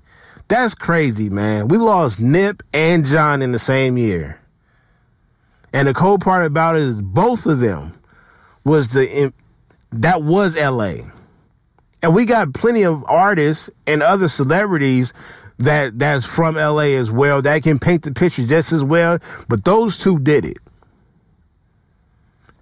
That's 0.49 0.75
crazy, 0.75 1.31
man. 1.31 1.69
We 1.69 1.79
lost 1.79 2.21
Nip 2.21 2.61
and 2.73 3.05
John 3.05 3.43
in 3.43 3.53
the 3.53 3.61
same 3.61 3.97
year. 3.97 4.41
And 5.73 5.87
the 5.87 5.95
cool 5.95 6.19
part 6.19 6.45
about 6.45 6.75
it 6.75 6.83
is 6.83 6.97
both 6.97 7.47
of 7.47 7.61
them 7.61 7.93
was 8.65 8.89
the 8.89 9.33
that 9.93 10.25
was 10.25 10.57
LA. 10.57 11.13
And 12.03 12.15
we 12.15 12.25
got 12.25 12.55
plenty 12.55 12.85
of 12.85 13.05
artists 13.09 13.69
and 13.87 14.03
other 14.03 14.29
celebrities 14.29 15.13
that 15.59 15.99
that's 15.99 16.25
from 16.25 16.55
LA 16.55 16.97
as 16.97 17.11
well 17.11 17.43
that 17.43 17.63
can 17.63 17.79
paint 17.79 18.03
the 18.03 18.13
picture 18.13 18.47
just 18.47 18.73
as 18.73 18.83
well, 18.83 19.19
but 19.49 19.65
those 19.65 19.99
two 19.99 20.19
did 20.19 20.47
it. 20.47 20.57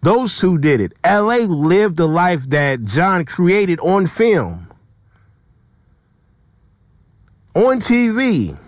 Those 0.02 0.38
two 0.38 0.58
did 0.58 0.80
it. 0.80 0.92
LA 1.04 1.46
lived 1.46 1.96
the 1.96 2.08
life 2.08 2.48
that 2.50 2.82
John 2.82 3.24
created 3.24 3.80
on 3.80 4.06
film. 4.06 4.68
On 7.54 7.78
TV. 7.78 8.58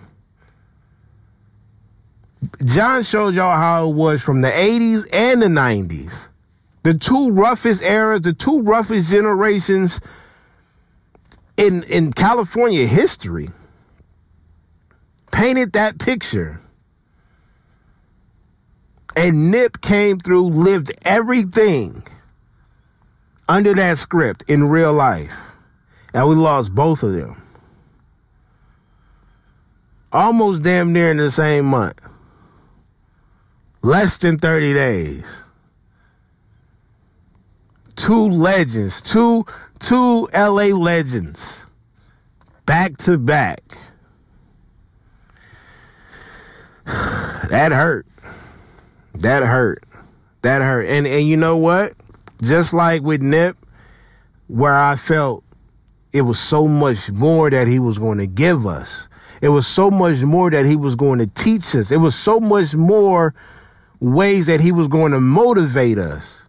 John 2.65 3.03
showed 3.03 3.33
y'all 3.35 3.57
how 3.57 3.89
it 3.89 3.93
was 3.93 4.21
from 4.21 4.41
the 4.41 4.49
80s 4.49 5.07
and 5.13 5.41
the 5.41 5.47
90s. 5.47 6.27
The 6.83 6.95
two 6.95 7.31
roughest 7.31 7.83
eras, 7.83 8.21
the 8.21 8.33
two 8.33 8.61
roughest 8.61 9.11
generations 9.11 10.01
in, 11.61 11.83
in 11.83 12.11
California 12.11 12.87
history. 12.87 13.49
Painted 15.31 15.73
that 15.73 15.99
picture. 15.99 16.59
And 19.15 19.51
Nip 19.51 19.81
came 19.81 20.19
through, 20.19 20.47
lived 20.47 20.91
everything 21.05 22.03
under 23.47 23.73
that 23.75 23.97
script 23.97 24.43
in 24.47 24.69
real 24.69 24.93
life. 24.93 25.53
And 26.13 26.27
we 26.27 26.35
lost 26.35 26.73
both 26.73 27.03
of 27.03 27.13
them. 27.13 27.41
Almost 30.11 30.63
damn 30.63 30.91
near 30.91 31.11
in 31.11 31.17
the 31.17 31.31
same 31.31 31.65
month. 31.65 32.01
Less 33.81 34.17
than 34.17 34.37
30 34.37 34.73
days. 34.73 35.45
Two 37.95 38.29
legends, 38.29 39.01
two 39.01 39.45
two 39.81 40.29
LA 40.33 40.67
legends. 40.67 41.65
Back 42.65 42.97
to 42.99 43.17
back. 43.17 43.59
that 46.85 47.71
hurt. 47.71 48.07
That 49.15 49.43
hurt. 49.43 49.83
That 50.41 50.61
hurt. 50.61 50.87
And 50.87 51.05
and 51.05 51.27
you 51.27 51.35
know 51.35 51.57
what? 51.57 51.93
Just 52.41 52.73
like 52.73 53.01
with 53.01 53.21
Nip, 53.21 53.57
where 54.47 54.75
I 54.75 54.95
felt 54.95 55.43
it 56.13 56.21
was 56.21 56.39
so 56.39 56.67
much 56.67 57.11
more 57.11 57.49
that 57.49 57.67
he 57.67 57.79
was 57.79 57.97
going 57.97 58.17
to 58.17 58.27
give 58.27 58.65
us. 58.65 59.07
It 59.41 59.49
was 59.49 59.67
so 59.67 59.89
much 59.89 60.21
more 60.21 60.49
that 60.51 60.65
he 60.65 60.75
was 60.75 60.95
going 60.95 61.19
to 61.19 61.27
teach 61.27 61.75
us. 61.75 61.91
It 61.91 61.97
was 61.97 62.15
so 62.15 62.39
much 62.39 62.75
more 62.75 63.33
ways 63.99 64.47
that 64.47 64.61
he 64.61 64.71
was 64.71 64.87
going 64.87 65.11
to 65.13 65.19
motivate 65.19 65.97
us. 65.97 66.40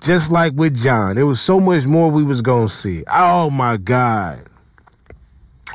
Just 0.00 0.30
like 0.30 0.52
with 0.54 0.76
John, 0.76 1.16
there 1.16 1.26
was 1.26 1.40
so 1.40 1.58
much 1.58 1.84
more 1.84 2.10
we 2.10 2.22
was 2.22 2.42
to 2.42 2.68
see. 2.68 3.04
Oh 3.08 3.50
my 3.50 3.76
God. 3.76 4.40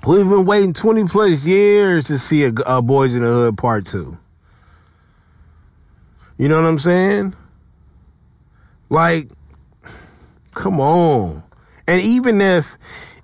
We've 0.06 0.27
been 0.27 0.46
waiting 0.46 0.74
20 0.74 1.06
plus 1.06 1.46
years 1.46 2.08
to 2.08 2.18
see 2.18 2.44
a, 2.44 2.53
a 2.65 2.82
Boys 2.82 3.15
in 3.15 3.22
the 3.22 3.27
Hood 3.27 3.58
part 3.58 3.86
two. 3.86 4.18
You 6.38 6.50
know 6.50 6.62
what 6.62 6.68
I'm 6.68 6.80
saying? 6.80 7.36
Like, 8.89 9.30
come 10.53 10.80
on. 10.80 11.44
And 11.88 12.01
even 12.01 12.42
if, 12.42 12.77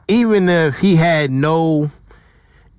even 0.08 0.48
if 0.48 0.78
he 0.78 0.96
had 0.96 1.32
no 1.32 1.92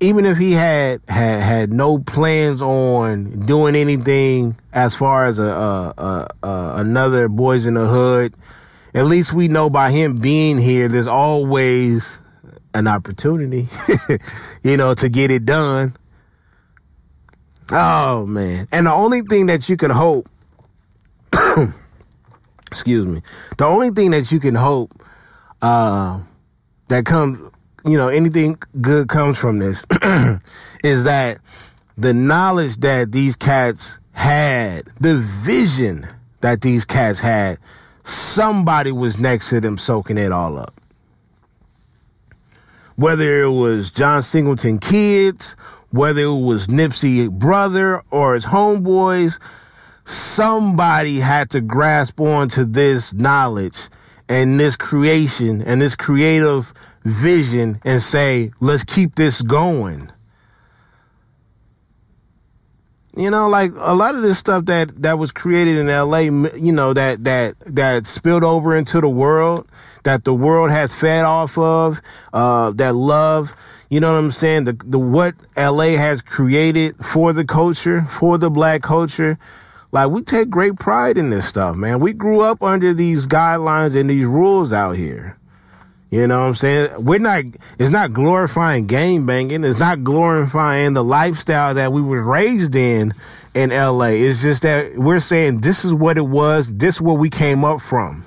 even 0.01 0.25
if 0.25 0.37
he 0.39 0.51
had 0.53 0.99
had 1.07 1.39
had 1.41 1.71
no 1.71 1.99
plans 1.99 2.61
on 2.61 3.45
doing 3.45 3.75
anything 3.75 4.57
as 4.73 4.95
far 4.95 5.25
as 5.25 5.37
a, 5.37 5.43
a, 5.43 5.93
a, 5.97 6.27
a, 6.47 6.73
another 6.77 7.29
boys 7.29 7.67
in 7.67 7.75
the 7.75 7.85
hood, 7.85 8.33
at 8.95 9.05
least 9.05 9.31
we 9.31 9.47
know 9.47 9.69
by 9.69 9.91
him 9.91 10.17
being 10.17 10.57
here, 10.57 10.87
there's 10.87 11.07
always 11.07 12.19
an 12.73 12.87
opportunity, 12.87 13.67
you 14.63 14.75
know, 14.75 14.95
to 14.95 15.07
get 15.07 15.29
it 15.29 15.45
done. 15.45 15.93
Oh 17.71 18.25
man! 18.25 18.67
And 18.71 18.87
the 18.87 18.91
only 18.91 19.21
thing 19.21 19.45
that 19.45 19.69
you 19.69 19.77
can 19.77 19.91
hope, 19.91 20.27
excuse 22.71 23.05
me, 23.05 23.21
the 23.57 23.65
only 23.65 23.91
thing 23.91 24.11
that 24.11 24.31
you 24.31 24.39
can 24.39 24.55
hope 24.55 24.91
uh, 25.61 26.19
that 26.87 27.05
comes 27.05 27.50
you 27.85 27.97
know, 27.97 28.07
anything 28.09 28.57
good 28.79 29.07
comes 29.07 29.37
from 29.37 29.59
this 29.59 29.85
is 30.83 31.03
that 31.05 31.39
the 31.97 32.13
knowledge 32.13 32.77
that 32.77 33.11
these 33.11 33.35
cats 33.35 33.99
had, 34.13 34.83
the 34.99 35.15
vision 35.17 36.07
that 36.41 36.61
these 36.61 36.85
cats 36.85 37.19
had, 37.19 37.57
somebody 38.03 38.91
was 38.91 39.19
next 39.19 39.49
to 39.49 39.59
them 39.59 39.77
soaking 39.77 40.17
it 40.17 40.31
all 40.31 40.57
up. 40.57 40.73
Whether 42.95 43.43
it 43.43 43.51
was 43.51 43.91
John 43.91 44.21
Singleton 44.21 44.79
kids, 44.79 45.55
whether 45.89 46.21
it 46.21 46.39
was 46.39 46.67
Nipsey 46.67 47.29
brother 47.29 48.01
or 48.11 48.33
his 48.33 48.45
homeboys, 48.45 49.39
somebody 50.05 51.19
had 51.19 51.49
to 51.51 51.61
grasp 51.61 52.19
onto 52.19 52.63
this 52.63 53.13
knowledge 53.13 53.89
and 54.29 54.59
this 54.59 54.75
creation 54.75 55.61
and 55.61 55.81
this 55.81 55.95
creative 55.95 56.73
vision 57.03 57.79
and 57.83 58.01
say, 58.01 58.51
let's 58.59 58.83
keep 58.83 59.15
this 59.15 59.41
going. 59.41 60.09
You 63.17 63.29
know, 63.29 63.49
like 63.49 63.71
a 63.75 63.93
lot 63.93 64.15
of 64.15 64.21
this 64.21 64.39
stuff 64.39 64.65
that 64.65 65.01
that 65.01 65.19
was 65.19 65.33
created 65.33 65.77
in 65.77 65.87
LA, 65.87 66.19
you 66.55 66.71
know, 66.71 66.93
that 66.93 67.25
that 67.25 67.59
that 67.67 68.07
spilled 68.07 68.45
over 68.45 68.73
into 68.73 69.01
the 69.01 69.09
world, 69.09 69.67
that 70.03 70.23
the 70.23 70.33
world 70.33 70.71
has 70.71 70.95
fed 70.95 71.25
off 71.25 71.57
of, 71.57 72.01
uh, 72.31 72.71
that 72.71 72.95
love, 72.95 73.53
you 73.89 73.99
know 73.99 74.13
what 74.13 74.19
I'm 74.19 74.31
saying? 74.31 74.63
The 74.63 74.73
the 74.85 74.97
what 74.97 75.35
LA 75.57 75.97
has 75.97 76.21
created 76.21 76.95
for 77.05 77.33
the 77.33 77.43
culture, 77.43 78.03
for 78.03 78.37
the 78.37 78.49
black 78.49 78.81
culture. 78.81 79.37
Like 79.91 80.09
we 80.09 80.21
take 80.21 80.49
great 80.49 80.77
pride 80.77 81.17
in 81.17 81.31
this 81.31 81.45
stuff, 81.45 81.75
man. 81.75 81.99
We 81.99 82.13
grew 82.13 82.39
up 82.39 82.63
under 82.63 82.93
these 82.93 83.27
guidelines 83.27 83.99
and 83.99 84.09
these 84.09 84.25
rules 84.25 84.71
out 84.71 84.93
here. 84.95 85.37
You 86.11 86.27
know 86.27 86.41
what 86.41 86.47
I'm 86.47 86.55
saying? 86.55 87.05
We're 87.05 87.19
not, 87.19 87.45
it's 87.79 87.89
not 87.89 88.11
glorifying 88.11 88.85
game 88.85 89.25
banging. 89.25 89.63
It's 89.63 89.79
not 89.79 90.03
glorifying 90.03 90.93
the 90.93 91.05
lifestyle 91.05 91.73
that 91.75 91.93
we 91.93 92.01
were 92.01 92.21
raised 92.21 92.75
in 92.75 93.13
in 93.55 93.69
LA. 93.69 94.07
It's 94.07 94.41
just 94.41 94.63
that 94.63 94.97
we're 94.97 95.21
saying 95.21 95.61
this 95.61 95.85
is 95.85 95.93
what 95.93 96.17
it 96.17 96.27
was. 96.27 96.75
This 96.75 96.95
is 96.95 97.01
what 97.01 97.17
we 97.17 97.29
came 97.29 97.63
up 97.63 97.79
from. 97.79 98.25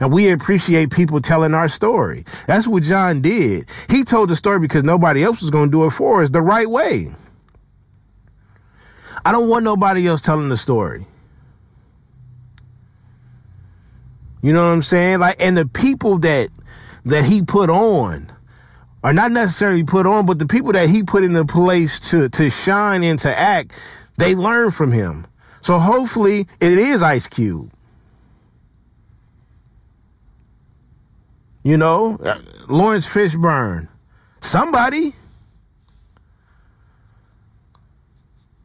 And 0.00 0.12
we 0.12 0.28
appreciate 0.30 0.90
people 0.90 1.20
telling 1.20 1.54
our 1.54 1.68
story. 1.68 2.24
That's 2.48 2.66
what 2.66 2.82
John 2.82 3.20
did. 3.20 3.68
He 3.88 4.02
told 4.02 4.28
the 4.28 4.36
story 4.36 4.58
because 4.58 4.82
nobody 4.82 5.22
else 5.22 5.40
was 5.40 5.50
going 5.50 5.68
to 5.68 5.70
do 5.70 5.86
it 5.86 5.90
for 5.90 6.22
us 6.22 6.30
the 6.30 6.42
right 6.42 6.68
way. 6.68 7.14
I 9.24 9.30
don't 9.30 9.48
want 9.48 9.62
nobody 9.62 10.04
else 10.08 10.20
telling 10.20 10.48
the 10.48 10.56
story. 10.56 11.06
You 14.42 14.52
know 14.52 14.66
what 14.66 14.72
I'm 14.72 14.82
saying? 14.82 15.20
Like, 15.20 15.36
and 15.38 15.56
the 15.56 15.66
people 15.66 16.18
that 16.20 16.48
that 17.04 17.24
he 17.24 17.42
put 17.42 17.70
on 17.70 18.30
or 19.02 19.12
not 19.12 19.32
necessarily 19.32 19.84
put 19.84 20.06
on, 20.06 20.26
but 20.26 20.38
the 20.38 20.46
people 20.46 20.72
that 20.72 20.88
he 20.88 21.02
put 21.02 21.24
in 21.24 21.32
the 21.32 21.44
place 21.44 22.00
to, 22.10 22.28
to 22.28 22.50
shine 22.50 23.02
and 23.02 23.18
to 23.20 23.38
act, 23.38 23.72
they 24.18 24.34
learn 24.34 24.70
from 24.70 24.92
him. 24.92 25.26
So 25.62 25.78
hopefully 25.78 26.40
it 26.60 26.78
is 26.78 27.02
Ice 27.02 27.26
Cube. 27.26 27.70
You 31.62 31.76
know, 31.76 32.16
uh, 32.16 32.38
Laurence 32.68 33.06
Fishburne, 33.06 33.88
somebody. 34.40 35.14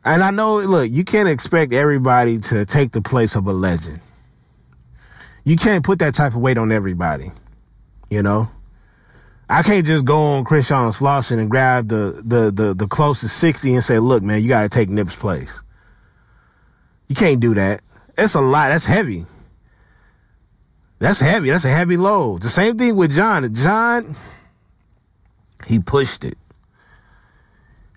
And 0.03 0.23
I 0.23 0.31
know, 0.31 0.59
look, 0.59 0.89
you 0.89 1.03
can't 1.03 1.27
expect 1.27 1.73
everybody 1.73 2.39
to 2.39 2.65
take 2.65 2.91
the 2.91 3.01
place 3.01 3.35
of 3.35 3.47
a 3.47 3.53
legend. 3.53 3.99
You 5.43 5.57
can't 5.57 5.83
put 5.83 5.99
that 5.99 6.13
type 6.13 6.33
of 6.33 6.37
weight 6.37 6.57
on 6.57 6.71
everybody. 6.71 7.31
You 8.09 8.21
know, 8.21 8.47
I 9.49 9.61
can't 9.61 9.85
just 9.85 10.05
go 10.05 10.21
on 10.21 10.43
Crenshaw 10.43 10.91
Slauson 10.91 11.39
and 11.39 11.49
grab 11.49 11.89
the, 11.89 12.21
the, 12.23 12.51
the, 12.51 12.73
the 12.73 12.87
closest 12.87 13.37
60 13.37 13.75
and 13.75 13.83
say, 13.83 13.99
look, 13.99 14.23
man, 14.23 14.41
you 14.41 14.49
got 14.49 14.63
to 14.63 14.69
take 14.69 14.89
Nip's 14.89 15.15
place. 15.15 15.61
You 17.07 17.15
can't 17.15 17.39
do 17.39 17.53
that. 17.53 17.81
That's 18.15 18.33
a 18.33 18.41
lot. 18.41 18.69
That's 18.69 18.85
heavy. 18.85 19.25
That's 20.99 21.19
heavy. 21.19 21.49
That's 21.49 21.65
a 21.65 21.69
heavy 21.69 21.97
load. 21.97 22.41
The 22.41 22.49
same 22.49 22.77
thing 22.77 22.95
with 22.95 23.15
John. 23.15 23.53
John, 23.53 24.15
he 25.67 25.79
pushed 25.79 26.23
it. 26.23 26.37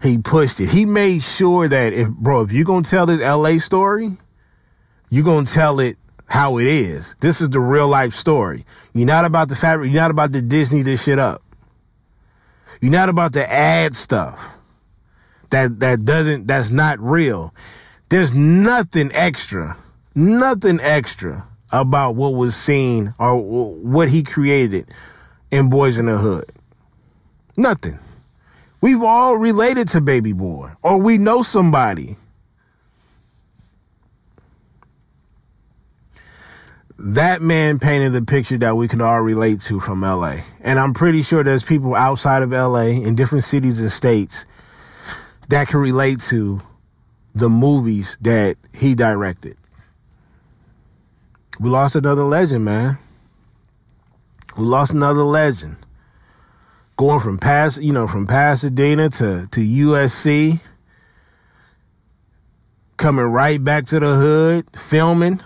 He 0.03 0.19
pushed 0.19 0.61
it. 0.61 0.69
He 0.69 0.85
made 0.85 1.23
sure 1.23 1.69
that 1.69 1.93
if, 1.93 2.09
bro, 2.09 2.43
if 2.43 2.53
you're 2.53 2.65
going 2.65 2.85
to 2.85 2.91
tell 2.91 3.07
this 3.07 3.21
LA 3.21 3.59
story, 3.59 4.17
you're 5.09 5.25
going 5.25 5.47
to 5.47 5.53
tell 5.53 5.81
it 5.81 5.97
how 6.29 6.59
it 6.59 6.67
is. 6.67 7.17
This 7.21 7.41
is 7.41 7.51
the 7.51 7.61
real 7.61 7.89
life 7.89 8.15
story. 8.15 8.65
You're 8.93 9.07
not 9.07 9.25
about 9.25 9.49
the 9.49 9.57
fabric. 9.57 9.91
You're 9.91 10.03
not 10.03 10.11
about 10.11 10.33
to 10.35 10.43
Disney 10.43 10.83
this 10.83 11.03
shit 11.03 11.19
up. 11.19 11.43
You're 12.81 12.93
not 12.93 13.09
about 13.09 13.33
to 13.33 13.53
add 13.53 13.97
stuff 13.97 14.57
that, 15.51 15.81
that 15.81 16.05
doesn't, 16.05 16.47
that's 16.47 16.71
not 16.71 17.01
real. 17.01 17.55
There's 18.11 18.35
nothing 18.35 19.11
extra, 19.15 19.77
nothing 20.15 20.79
extra 20.81 21.45
about 21.73 22.15
what 22.15 22.35
was 22.35 22.55
seen 22.55 23.15
or 23.19 23.37
what 23.37 24.09
he 24.09 24.23
created 24.23 24.89
in 25.51 25.71
Boys 25.71 25.99
in 25.99 26.07
the 26.07 26.19
Hood. 26.19 26.45
Nothing. 27.57 27.99
We've 28.81 29.03
all 29.03 29.37
related 29.37 29.89
to 29.89 30.01
Baby 30.01 30.33
Boy, 30.33 30.71
or 30.83 30.99
we 30.99 31.19
know 31.19 31.43
somebody. 31.43 32.17
That 36.99 37.40
man 37.40 37.78
painted 37.78 38.17
a 38.17 38.23
picture 38.23 38.59
that 38.59 38.76
we 38.76 38.88
can 38.88 39.00
all 39.00 39.21
relate 39.21 39.61
to 39.62 39.78
from 39.78 40.00
LA. 40.00 40.38
And 40.61 40.81
I'm 40.81 40.95
pretty 40.95 41.23
sure 41.23 41.45
there's 41.45 41.62
people 41.62 41.95
outside 41.95 42.43
of 42.43 42.50
LA 42.50 42.87
in 42.87 43.14
different 43.14 43.45
cities 43.45 43.81
and 43.81 43.90
states 43.90 44.47
that 45.49 45.69
can 45.69 45.78
relate 45.78 46.21
to 46.23 46.61
the 47.35 47.49
movies 47.49 48.19
that 48.23 48.57
he 48.75 48.97
directed. 48.97 49.57
We 51.61 51.71
lost 51.71 51.95
another 51.95 52.25
legend, 52.25 52.64
man. 52.64 52.99
We 54.57 54.64
lost 54.64 54.93
another 54.93 55.23
legend. 55.23 55.76
Going 56.97 57.21
from 57.21 57.38
past, 57.38 57.81
you 57.81 57.93
know, 57.93 58.09
from 58.09 58.26
Pasadena 58.26 59.09
to 59.11 59.47
to 59.52 59.61
USC, 59.61 60.61
coming 62.97 63.25
right 63.25 63.62
back 63.62 63.87
to 63.87 64.00
the 64.00 64.17
hood, 64.17 64.67
filming. 64.76 65.40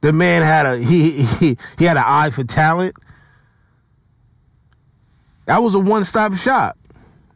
The 0.00 0.12
man 0.12 0.42
had 0.42 0.66
a 0.66 0.78
he 0.78 1.22
he 1.22 1.58
he 1.78 1.84
had 1.84 1.96
an 1.96 2.04
eye 2.06 2.30
for 2.30 2.44
talent. 2.44 2.96
That 5.46 5.58
was 5.58 5.74
a 5.74 5.78
one-stop 5.78 6.34
shop. 6.34 6.76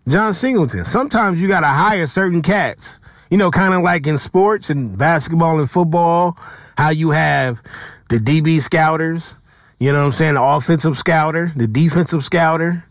John 0.08 0.34
Singleton. 0.34 0.84
Sometimes 0.84 1.40
you 1.40 1.48
gotta 1.48 1.68
hire 1.68 2.06
certain 2.06 2.42
cats. 2.42 2.98
You 3.30 3.36
know, 3.36 3.50
kind 3.50 3.74
of 3.74 3.82
like 3.82 4.06
in 4.08 4.18
sports 4.18 4.70
and 4.70 4.98
basketball 4.98 5.60
and 5.60 5.70
football, 5.70 6.36
how 6.76 6.90
you 6.90 7.10
have 7.10 7.62
the 8.08 8.16
DB 8.16 8.60
scouters, 8.60 9.36
you 9.78 9.92
know 9.92 10.00
what 10.00 10.06
I'm 10.06 10.12
saying? 10.12 10.34
The 10.34 10.42
offensive 10.42 10.98
scouter, 10.98 11.52
the 11.54 11.68
defensive 11.68 12.24
scouter, 12.24 12.84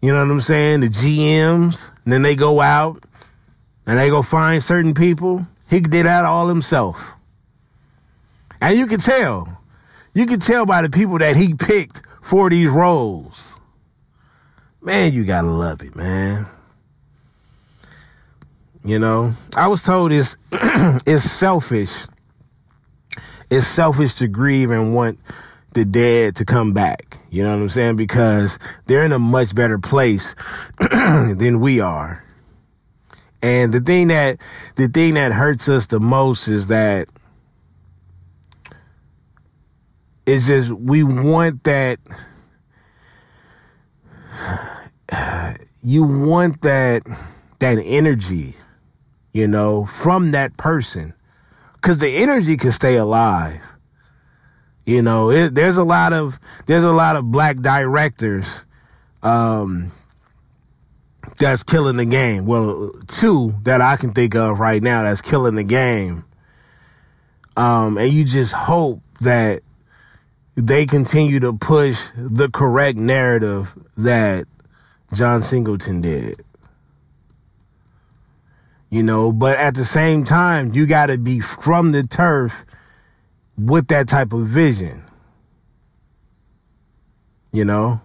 you 0.00 0.12
know 0.12 0.24
what 0.24 0.30
I'm 0.30 0.40
saying? 0.40 0.80
The 0.80 0.88
GMs, 0.88 1.90
and 2.04 2.12
then 2.12 2.22
they 2.22 2.34
go 2.34 2.62
out 2.62 3.04
and 3.86 3.98
they 3.98 4.08
go 4.08 4.22
find 4.22 4.62
certain 4.62 4.94
people. 4.94 5.46
He 5.68 5.80
did 5.80 6.06
that 6.06 6.24
all 6.24 6.48
himself. 6.48 7.14
And 8.60 8.78
you 8.78 8.86
can 8.86 9.00
tell, 9.00 9.62
you 10.12 10.26
can 10.26 10.40
tell 10.40 10.66
by 10.66 10.82
the 10.82 10.90
people 10.90 11.18
that 11.18 11.36
he 11.36 11.54
picked 11.54 12.02
for 12.20 12.50
these 12.50 12.68
roles. 12.68 13.58
Man, 14.82 15.12
you 15.12 15.24
gotta 15.24 15.50
love 15.50 15.82
it, 15.82 15.94
man. 15.94 16.46
You 18.82 18.98
know, 18.98 19.32
I 19.56 19.68
was 19.68 19.82
told 19.82 20.12
it's 20.12 20.36
it's 20.52 21.24
selfish. 21.24 22.06
It's 23.50 23.66
selfish 23.66 24.14
to 24.16 24.28
grieve 24.28 24.70
and 24.70 24.94
want 24.94 25.18
the 25.72 25.84
dead 25.84 26.36
to 26.36 26.44
come 26.44 26.72
back. 26.72 27.18
You 27.30 27.42
know 27.42 27.50
what 27.50 27.62
I'm 27.62 27.68
saying? 27.68 27.96
Because 27.96 28.58
they're 28.86 29.04
in 29.04 29.12
a 29.12 29.18
much 29.18 29.54
better 29.54 29.78
place 29.78 30.34
than 30.78 31.60
we 31.60 31.80
are. 31.80 32.24
And 33.42 33.72
the 33.72 33.80
thing 33.80 34.08
that 34.08 34.40
the 34.76 34.88
thing 34.88 35.14
that 35.14 35.32
hurts 35.32 35.68
us 35.68 35.86
the 35.86 36.00
most 36.00 36.48
is 36.48 36.68
that 36.68 37.08
is 40.30 40.46
just 40.46 40.72
we 40.72 41.02
want 41.02 41.64
that 41.64 41.98
you 45.82 46.04
want 46.04 46.62
that 46.62 47.02
that 47.58 47.78
energy 47.84 48.54
you 49.32 49.46
know, 49.46 49.84
from 49.84 50.32
that 50.32 50.56
person. 50.56 51.14
Cause 51.80 51.98
the 51.98 52.16
energy 52.16 52.56
can 52.56 52.72
stay 52.72 52.96
alive. 52.96 53.62
You 54.84 55.02
know, 55.02 55.30
it, 55.30 55.54
there's 55.54 55.76
a 55.76 55.84
lot 55.84 56.12
of, 56.12 56.38
there's 56.66 56.84
a 56.84 56.92
lot 56.92 57.16
of 57.16 57.30
black 57.30 57.56
directors, 57.56 58.66
um, 59.22 59.92
that's 61.38 61.62
killing 61.62 61.96
the 61.96 62.04
game. 62.04 62.44
Well, 62.44 62.92
two 63.06 63.54
that 63.62 63.80
I 63.80 63.96
can 63.96 64.12
think 64.12 64.34
of 64.34 64.58
right 64.58 64.82
now 64.82 65.04
that's 65.04 65.22
killing 65.22 65.54
the 65.54 65.62
game. 65.62 66.24
Um, 67.56 67.98
and 67.98 68.12
you 68.12 68.24
just 68.24 68.52
hope 68.52 69.00
that 69.20 69.62
they 70.60 70.86
continue 70.86 71.40
to 71.40 71.52
push 71.52 72.08
the 72.16 72.48
correct 72.50 72.98
narrative 72.98 73.76
that 73.96 74.46
John 75.12 75.42
Singleton 75.42 76.00
did 76.00 76.42
you 78.90 79.04
know, 79.04 79.32
but 79.32 79.56
at 79.56 79.74
the 79.74 79.84
same 79.84 80.24
time, 80.24 80.74
you 80.74 80.84
got 80.84 81.06
to 81.06 81.16
be 81.16 81.38
from 81.38 81.92
the 81.92 82.02
turf 82.02 82.66
with 83.56 83.86
that 83.88 84.08
type 84.08 84.32
of 84.32 84.46
vision, 84.46 85.04
you 87.52 87.64
know. 87.64 88.00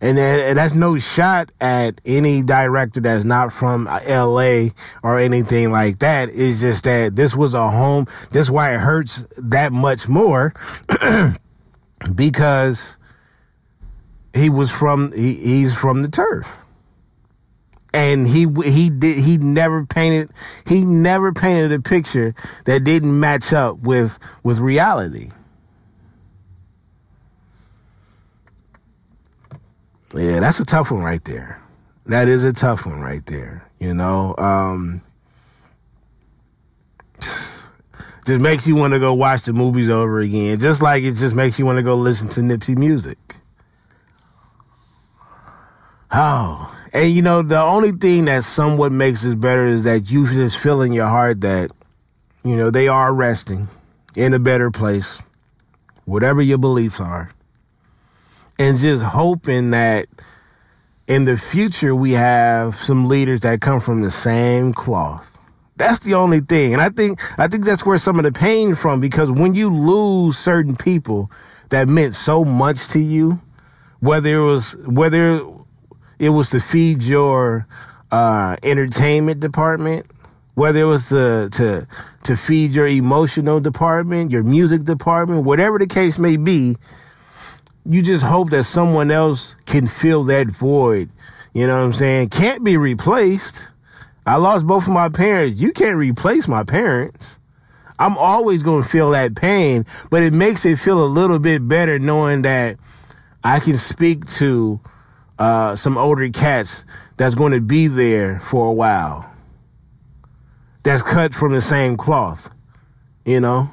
And, 0.00 0.16
that's 0.56 0.74
no 0.74 0.98
shot 0.98 1.50
at 1.60 2.00
any 2.06 2.42
director 2.42 3.00
that's 3.00 3.24
not 3.24 3.52
from 3.52 3.86
uh, 3.86 4.00
LA 4.08 4.68
or 5.02 5.18
anything 5.18 5.70
like 5.70 5.98
that. 5.98 6.30
It's 6.32 6.60
just 6.60 6.84
that 6.84 7.14
this 7.14 7.36
was 7.36 7.52
a 7.52 7.70
home. 7.70 8.06
That's 8.30 8.48
why 8.48 8.74
it 8.74 8.80
hurts 8.80 9.26
that 9.36 9.72
much 9.72 10.08
more 10.08 10.54
because 12.14 12.96
he 14.34 14.48
was 14.48 14.70
from, 14.70 15.12
he, 15.12 15.34
he's 15.34 15.74
from 15.74 16.02
the 16.02 16.08
turf 16.08 16.60
and 17.92 18.26
he 18.26 18.46
he 18.64 18.90
did 18.90 19.18
he 19.24 19.36
never 19.36 19.84
painted 19.84 20.30
he 20.66 20.84
never 20.84 21.32
painted 21.32 21.72
a 21.72 21.80
picture 21.80 22.34
that 22.64 22.84
didn't 22.84 23.18
match 23.18 23.52
up 23.52 23.78
with 23.80 24.18
with 24.42 24.60
reality. 24.60 25.30
Yeah, 30.14 30.40
that's 30.40 30.58
a 30.60 30.64
tough 30.64 30.90
one 30.90 31.02
right 31.02 31.22
there. 31.24 31.60
That 32.06 32.28
is 32.28 32.44
a 32.44 32.52
tough 32.52 32.86
one 32.86 33.00
right 33.00 33.24
there. 33.26 33.68
You 33.78 33.94
know, 33.94 34.34
um, 34.38 35.02
just 37.20 37.60
makes 38.26 38.66
you 38.66 38.74
want 38.74 38.92
to 38.92 38.98
go 38.98 39.14
watch 39.14 39.42
the 39.42 39.52
movies 39.52 39.88
over 39.88 40.20
again. 40.20 40.58
Just 40.58 40.82
like 40.82 41.04
it 41.04 41.14
just 41.14 41.36
makes 41.36 41.58
you 41.58 41.66
want 41.66 41.76
to 41.76 41.82
go 41.82 41.94
listen 41.94 42.28
to 42.30 42.40
Nipsey 42.40 42.76
music. 42.76 43.18
Oh, 46.10 46.76
and 46.92 47.12
you 47.12 47.22
know, 47.22 47.42
the 47.42 47.60
only 47.60 47.92
thing 47.92 48.24
that 48.24 48.42
somewhat 48.42 48.90
makes 48.90 49.22
this 49.22 49.36
better 49.36 49.66
is 49.66 49.84
that 49.84 50.10
you 50.10 50.26
just 50.26 50.58
feel 50.58 50.82
in 50.82 50.92
your 50.92 51.06
heart 51.06 51.40
that, 51.42 51.70
you 52.42 52.56
know, 52.56 52.70
they 52.70 52.88
are 52.88 53.14
resting 53.14 53.68
in 54.16 54.34
a 54.34 54.40
better 54.40 54.72
place, 54.72 55.22
whatever 56.04 56.42
your 56.42 56.58
beliefs 56.58 56.98
are. 56.98 57.30
And 58.60 58.76
just 58.76 59.02
hoping 59.02 59.70
that 59.70 60.06
in 61.06 61.24
the 61.24 61.38
future 61.38 61.94
we 61.94 62.12
have 62.12 62.76
some 62.76 63.08
leaders 63.08 63.40
that 63.40 63.62
come 63.62 63.80
from 63.80 64.02
the 64.02 64.10
same 64.10 64.74
cloth. 64.74 65.38
That's 65.76 66.00
the 66.00 66.12
only 66.12 66.40
thing. 66.40 66.74
And 66.74 66.82
I 66.82 66.90
think 66.90 67.20
I 67.38 67.48
think 67.48 67.64
that's 67.64 67.86
where 67.86 67.96
some 67.96 68.18
of 68.18 68.24
the 68.24 68.32
pain 68.32 68.74
from 68.74 69.00
because 69.00 69.30
when 69.30 69.54
you 69.54 69.74
lose 69.74 70.36
certain 70.36 70.76
people 70.76 71.30
that 71.70 71.88
meant 71.88 72.14
so 72.14 72.44
much 72.44 72.88
to 72.88 73.00
you, 73.00 73.40
whether 74.00 74.36
it 74.36 74.44
was 74.44 74.76
whether 74.84 75.40
it 76.18 76.28
was 76.28 76.50
to 76.50 76.60
feed 76.60 77.02
your 77.02 77.66
uh, 78.10 78.56
entertainment 78.62 79.40
department, 79.40 80.04
whether 80.52 80.80
it 80.80 80.84
was 80.84 81.08
to, 81.08 81.48
to 81.52 81.88
to 82.24 82.36
feed 82.36 82.72
your 82.72 82.86
emotional 82.86 83.58
department, 83.58 84.30
your 84.30 84.42
music 84.42 84.84
department, 84.84 85.46
whatever 85.46 85.78
the 85.78 85.86
case 85.86 86.18
may 86.18 86.36
be, 86.36 86.76
you 87.84 88.02
just 88.02 88.24
hope 88.24 88.50
that 88.50 88.64
someone 88.64 89.10
else 89.10 89.56
can 89.66 89.86
fill 89.88 90.24
that 90.24 90.48
void. 90.48 91.10
You 91.54 91.66
know 91.66 91.78
what 91.78 91.84
I'm 91.86 91.92
saying? 91.92 92.28
Can't 92.28 92.62
be 92.62 92.76
replaced. 92.76 93.72
I 94.26 94.36
lost 94.36 94.66
both 94.66 94.86
of 94.86 94.92
my 94.92 95.08
parents. 95.08 95.60
You 95.60 95.72
can't 95.72 95.96
replace 95.96 96.46
my 96.46 96.62
parents. 96.62 97.38
I'm 97.98 98.16
always 98.16 98.62
going 98.62 98.82
to 98.82 98.88
feel 98.88 99.10
that 99.10 99.34
pain, 99.34 99.84
but 100.10 100.22
it 100.22 100.32
makes 100.32 100.64
it 100.64 100.78
feel 100.78 101.04
a 101.04 101.06
little 101.06 101.38
bit 101.38 101.66
better 101.66 101.98
knowing 101.98 102.42
that 102.42 102.78
I 103.44 103.60
can 103.60 103.76
speak 103.76 104.26
to 104.38 104.80
uh, 105.38 105.74
some 105.74 105.98
older 105.98 106.28
cats 106.30 106.84
that's 107.16 107.34
going 107.34 107.52
to 107.52 107.60
be 107.60 107.88
there 107.88 108.40
for 108.40 108.66
a 108.68 108.72
while. 108.72 109.26
that's 110.82 111.02
cut 111.02 111.34
from 111.34 111.52
the 111.52 111.60
same 111.60 111.96
cloth, 111.96 112.50
you 113.24 113.40
know? 113.40 113.68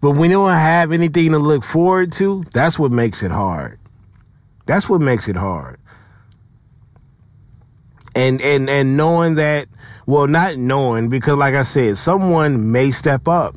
But 0.00 0.14
you 0.14 0.28
don't 0.28 0.50
have 0.50 0.92
anything 0.92 1.32
to 1.32 1.38
look 1.38 1.64
forward 1.64 2.12
to, 2.12 2.44
that's 2.52 2.78
what 2.78 2.90
makes 2.90 3.22
it 3.22 3.30
hard. 3.30 3.78
That's 4.66 4.88
what 4.88 5.00
makes 5.00 5.28
it 5.28 5.36
hard. 5.36 5.78
And 8.14 8.40
and 8.40 8.68
and 8.68 8.96
knowing 8.96 9.34
that, 9.34 9.68
well, 10.06 10.26
not 10.26 10.56
knowing 10.56 11.08
because, 11.08 11.38
like 11.38 11.54
I 11.54 11.62
said, 11.62 11.96
someone 11.96 12.72
may 12.72 12.90
step 12.90 13.28
up 13.28 13.56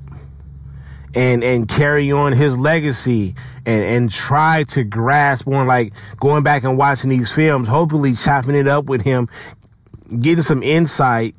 and 1.15 1.43
and 1.43 1.67
carry 1.67 2.11
on 2.11 2.33
his 2.33 2.57
legacy 2.57 3.35
and 3.65 3.85
and 3.85 4.11
try 4.11 4.63
to 4.69 4.83
grasp 4.83 5.47
on 5.47 5.65
like 5.65 5.93
going 6.17 6.43
back 6.43 6.63
and 6.63 6.77
watching 6.77 7.09
these 7.09 7.31
films, 7.31 7.67
hopefully 7.67 8.13
chopping 8.13 8.55
it 8.55 8.67
up 8.67 8.85
with 8.85 9.01
him, 9.01 9.27
getting 10.19 10.43
some 10.43 10.61
insight 10.61 11.35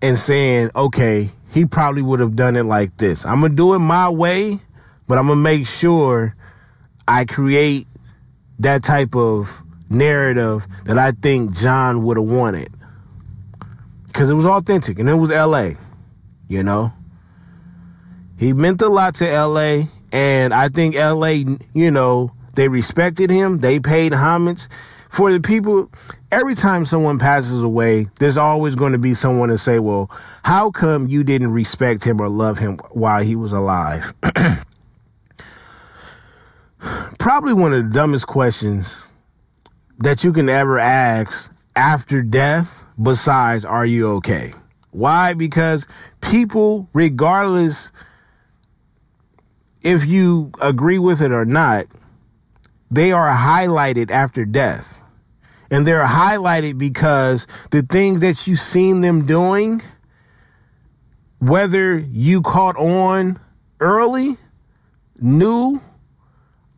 and 0.00 0.18
saying, 0.18 0.70
okay, 0.76 1.30
he 1.54 1.64
probably 1.64 2.02
would 2.02 2.18
have 2.18 2.34
done 2.34 2.56
it 2.56 2.64
like 2.64 2.96
this. 2.96 3.24
I'm 3.24 3.40
gonna 3.40 3.54
do 3.54 3.74
it 3.74 3.78
my 3.78 4.08
way, 4.08 4.58
but 5.06 5.18
I'm 5.18 5.28
gonna 5.28 5.40
make 5.40 5.68
sure 5.68 6.34
I 7.06 7.24
create 7.26 7.86
that 8.58 8.82
type 8.82 9.14
of 9.14 9.62
narrative 9.88 10.66
that 10.84 10.98
I 10.98 11.12
think 11.12 11.54
John 11.54 12.02
would 12.02 12.16
have 12.16 12.26
wanted. 12.26 12.70
Because 14.08 14.30
it 14.30 14.34
was 14.34 14.46
authentic 14.46 14.98
and 14.98 15.08
it 15.08 15.14
was 15.14 15.30
LA, 15.30 15.74
you 16.48 16.64
know? 16.64 16.92
He 18.36 18.52
meant 18.52 18.82
a 18.82 18.88
lot 18.88 19.14
to 19.16 19.24
LA, 19.24 19.84
and 20.12 20.52
I 20.52 20.68
think 20.68 20.96
LA, 20.96 21.56
you 21.72 21.92
know, 21.92 22.32
they 22.54 22.66
respected 22.66 23.30
him, 23.30 23.58
they 23.58 23.78
paid 23.78 24.12
homage. 24.12 24.66
For 25.08 25.32
the 25.32 25.38
people, 25.38 25.88
every 26.34 26.54
time 26.56 26.84
someone 26.84 27.18
passes 27.18 27.62
away, 27.62 28.08
there's 28.18 28.36
always 28.36 28.74
going 28.74 28.92
to 28.92 28.98
be 28.98 29.14
someone 29.14 29.48
to 29.50 29.56
say, 29.56 29.78
well, 29.78 30.10
how 30.42 30.70
come 30.70 31.06
you 31.06 31.22
didn't 31.22 31.52
respect 31.52 32.04
him 32.04 32.20
or 32.20 32.28
love 32.28 32.58
him 32.58 32.76
while 32.90 33.22
he 33.22 33.36
was 33.36 33.52
alive? 33.52 34.12
Probably 37.18 37.54
one 37.54 37.72
of 37.72 37.84
the 37.84 37.90
dumbest 37.90 38.26
questions 38.26 39.12
that 39.98 40.24
you 40.24 40.32
can 40.32 40.48
ever 40.48 40.78
ask 40.78 41.52
after 41.76 42.20
death, 42.20 42.84
besides, 43.00 43.64
are 43.64 43.86
you 43.86 44.08
okay? 44.14 44.52
Why? 44.90 45.34
Because 45.34 45.86
people, 46.20 46.88
regardless 46.92 47.92
if 49.82 50.04
you 50.04 50.50
agree 50.60 50.98
with 50.98 51.22
it 51.22 51.30
or 51.30 51.44
not, 51.44 51.86
they 52.90 53.12
are 53.12 53.30
highlighted 53.30 54.10
after 54.10 54.44
death. 54.44 55.00
And 55.70 55.86
they're 55.86 56.04
highlighted 56.04 56.78
because 56.78 57.46
the 57.70 57.82
things 57.82 58.20
that 58.20 58.46
you've 58.46 58.60
seen 58.60 59.00
them 59.00 59.26
doing, 59.26 59.82
whether 61.38 61.98
you 61.98 62.42
caught 62.42 62.76
on 62.76 63.40
early, 63.80 64.36
knew, 65.20 65.80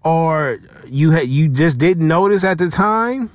or 0.05 0.59
you 0.87 1.11
had 1.11 1.29
you 1.29 1.49
just 1.49 1.79
didn't 1.79 2.07
notice 2.07 2.45
at 2.45 2.59
the 2.59 2.71
time, 2.71 3.31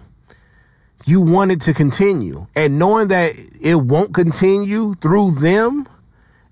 you 1.05 1.21
wanted 1.21 1.61
to 1.61 1.73
continue. 1.73 2.47
And 2.55 2.79
knowing 2.79 3.09
that 3.09 3.35
it 3.61 3.75
won't 3.75 4.13
continue 4.13 4.93
through 4.95 5.31
them, 5.31 5.87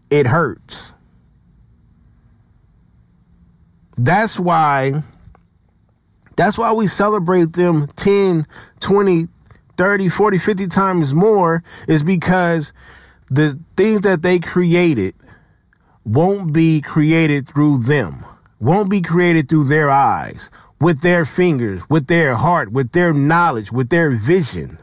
it 0.09 0.27
hurts. 0.27 0.93
That's 3.97 4.39
why 4.39 5.03
that's 6.39 6.58
why 6.58 6.71
we 6.71 6.88
celebrate 6.88 7.52
them 7.52 7.88
10, 7.97 8.45
20, 8.80 9.28
30, 9.75 10.08
40, 10.08 10.38
50 10.38 10.67
times 10.67 11.13
more 11.13 11.62
is 11.86 12.02
because 12.02 12.71
the 13.30 13.60
things 13.75 14.02
that 14.02 14.21
they 14.21 14.39
created 14.39 15.15
won't 16.06 16.54
be 16.54 16.80
created 16.80 17.45
through 17.45 17.80
them. 17.80 18.25
Won't 18.58 18.89
be 18.89 19.02
created 19.02 19.49
through 19.49 19.65
their 19.65 19.89
eyes, 19.89 20.49
with 20.80 21.02
their 21.02 21.25
fingers, 21.25 21.82
with 21.89 22.08
their 22.08 22.36
heart, 22.36 22.71
with 22.71 22.93
their 22.93 23.12
knowledge, 23.12 23.73
with 23.73 23.89
their 23.89 24.10
vision. 24.10 24.78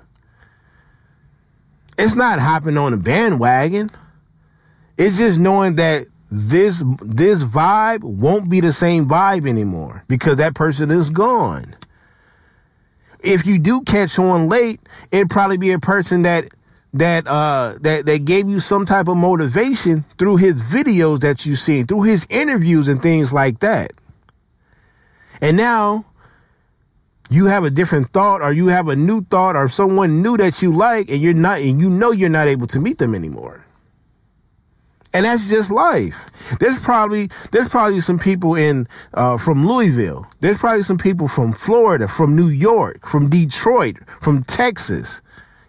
It's 1.96 2.14
not 2.14 2.38
hopping 2.38 2.76
on 2.76 2.92
a 2.92 2.98
bandwagon. 2.98 3.88
It's 4.98 5.16
just 5.16 5.40
knowing 5.40 5.76
that 5.76 6.04
this 6.30 6.82
this 7.00 7.44
vibe 7.44 8.02
won't 8.02 8.48
be 8.48 8.60
the 8.60 8.72
same 8.72 9.06
vibe 9.06 9.48
anymore 9.48 10.04
because 10.08 10.38
that 10.38 10.54
person 10.54 10.90
is 10.90 11.10
gone. 11.10 11.74
If 13.20 13.46
you 13.46 13.58
do 13.58 13.82
catch 13.82 14.18
on 14.18 14.48
late, 14.48 14.80
it'd 15.10 15.30
probably 15.30 15.56
be 15.56 15.70
a 15.72 15.78
person 15.78 16.22
that 16.22 16.48
that 16.94 17.26
uh 17.26 17.74
that 17.80 18.06
that 18.06 18.24
gave 18.24 18.48
you 18.48 18.60
some 18.60 18.86
type 18.86 19.08
of 19.08 19.16
motivation 19.16 20.04
through 20.18 20.36
his 20.36 20.62
videos 20.62 21.20
that 21.20 21.46
you've 21.46 21.58
seen, 21.58 21.86
through 21.86 22.02
his 22.02 22.26
interviews 22.28 22.88
and 22.88 23.02
things 23.02 23.32
like 23.32 23.60
that. 23.60 23.92
And 25.40 25.56
now 25.56 26.06
you 27.28 27.46
have 27.46 27.64
a 27.64 27.70
different 27.70 28.10
thought 28.10 28.40
or 28.40 28.52
you 28.52 28.68
have 28.68 28.88
a 28.88 28.96
new 28.96 29.22
thought 29.24 29.56
or 29.56 29.68
someone 29.68 30.22
new 30.22 30.36
that 30.36 30.62
you 30.62 30.72
like 30.72 31.10
and 31.10 31.20
you're 31.20 31.34
not 31.34 31.58
and 31.58 31.80
you 31.80 31.90
know 31.90 32.10
you're 32.12 32.28
not 32.28 32.48
able 32.48 32.66
to 32.68 32.80
meet 32.80 32.98
them 32.98 33.14
anymore. 33.14 33.65
And 35.16 35.24
that's 35.24 35.48
just 35.48 35.70
life. 35.70 36.58
There's 36.60 36.78
probably 36.82 37.30
there's 37.50 37.70
probably 37.70 38.02
some 38.02 38.18
people 38.18 38.54
in 38.54 38.86
uh, 39.14 39.38
from 39.38 39.66
Louisville. 39.66 40.26
There's 40.40 40.58
probably 40.58 40.82
some 40.82 40.98
people 40.98 41.26
from 41.26 41.54
Florida, 41.54 42.06
from 42.06 42.36
New 42.36 42.48
York, 42.48 43.06
from 43.06 43.30
Detroit, 43.30 43.96
from 44.20 44.44
Texas. 44.44 45.22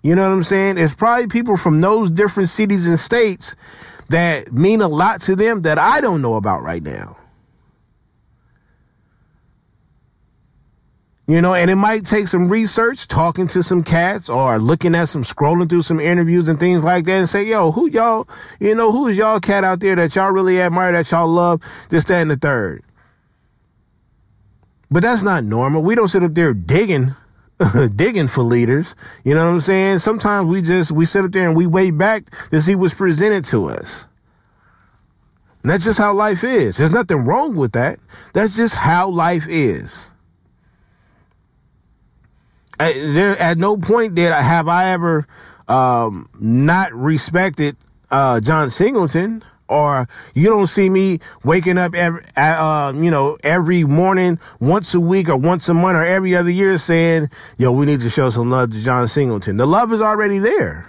You 0.04 0.16
know 0.16 0.24
what 0.24 0.36
I'm 0.36 0.44
saying? 0.44 0.78
It's 0.78 0.94
probably 0.94 1.28
people 1.28 1.56
from 1.56 1.80
those 1.80 2.12
different 2.12 2.50
cities 2.50 2.86
and 2.88 3.00
states 3.00 3.56
that 4.10 4.52
mean 4.52 4.82
a 4.82 4.90
lot 4.90 5.22
to 5.22 5.36
them 5.38 5.62
that 5.62 5.80
I 5.80 6.02
don't 6.02 6.22
know 6.22 6.36
about 6.36 6.62
right 6.62 6.84
now. 6.84 7.16
You 11.30 11.42
know, 11.42 11.54
and 11.54 11.70
it 11.70 11.76
might 11.76 12.06
take 12.06 12.30
some 12.30 12.48
research, 12.48 13.10
talking 13.10 13.48
to 13.48 13.62
some 13.62 13.84
cats 13.84 14.30
or 14.30 14.60
looking 14.60 14.96
at 14.96 15.10
some, 15.10 15.24
scrolling 15.24 15.70
through 15.70 15.82
some 15.82 16.00
interviews 16.00 16.48
and 16.48 16.58
things 16.58 16.86
like 16.86 17.04
that 17.04 17.18
and 17.18 17.28
say, 17.28 17.44
yo, 17.44 17.74
who 17.74 17.90
y'all, 17.90 18.30
you 18.62 18.74
know, 18.74 18.94
who's 18.94 19.18
y'all 19.18 19.42
cat 19.42 19.66
out 19.66 19.82
there 19.82 19.98
that 19.98 20.16
y'all 20.16 20.32
really 20.32 20.62
admire, 20.62 20.94
that 20.94 21.12
y'all 21.12 21.28
love, 21.28 21.62
just 21.90 22.08
that 22.08 22.22
and 22.22 22.32
the 22.32 22.38
third. 22.38 22.82
But 24.90 25.04
that's 25.04 25.22
not 25.22 25.44
normal. 25.44 25.84
We 25.84 25.96
don't 25.96 26.08
sit 26.08 26.24
up 26.24 26.34
there 26.34 26.54
digging, 26.54 27.14
digging 27.96 28.30
for 28.30 28.44
leaders. 28.44 28.96
You 29.26 29.36
know 29.36 29.48
what 29.48 29.52
I'm 29.52 29.60
saying? 29.60 30.00
Sometimes 30.00 30.48
we 30.48 30.62
just, 30.62 30.94
we 30.94 31.04
sit 31.04 31.26
up 31.26 31.34
there 31.34 31.46
and 31.46 31.58
we 31.58 31.68
wait 31.68 31.98
back 31.98 32.24
to 32.52 32.62
see 32.62 32.74
what's 32.74 32.94
presented 32.94 33.44
to 33.46 33.66
us. 33.66 34.08
And 35.62 35.72
that's 35.72 35.84
just 35.84 36.00
how 36.00 36.14
life 36.14 36.46
is. 36.46 36.78
There's 36.78 36.94
nothing 36.94 37.26
wrong 37.26 37.54
with 37.54 37.74
that. 37.74 38.00
That's 38.32 38.56
just 38.56 38.76
how 38.76 39.10
life 39.10 39.46
is 39.50 40.12
there 42.78 43.38
at 43.38 43.58
no 43.58 43.78
point 43.78 44.16
did 44.16 44.32
I 44.32 44.42
have 44.42 44.68
I 44.68 44.92
ever 44.92 45.28
um, 45.68 46.30
not 46.40 46.94
respected 46.94 47.76
uh, 48.10 48.40
John 48.40 48.70
Singleton 48.70 49.44
or 49.70 50.08
you 50.34 50.48
don't 50.48 50.68
see 50.68 50.90
me 50.90 51.20
waking 51.44 51.78
up 51.78 51.94
every, 51.94 52.22
uh, 52.36 52.94
you 52.96 53.12
know, 53.12 53.38
every 53.44 53.84
morning, 53.84 54.40
once 54.60 54.94
a 54.94 55.00
week 55.00 55.30
or 55.30 55.38
once 55.38 55.68
a 55.70 55.74
month 55.74 55.98
or 55.98 56.06
every 56.06 56.36
other 56.36 56.50
year 56.50 56.78
saying, 56.78 57.30
yo, 57.58 57.72
we 57.72 57.86
need 57.86 58.02
to 58.02 58.10
show 58.10 58.30
some 58.30 58.50
love 58.50 58.72
to 58.72 58.80
John 58.80 59.08
Singleton. 59.08 59.58
The 59.58 59.68
love 59.68 59.92
is 59.92 60.02
already 60.02 60.40
there. 60.40 60.88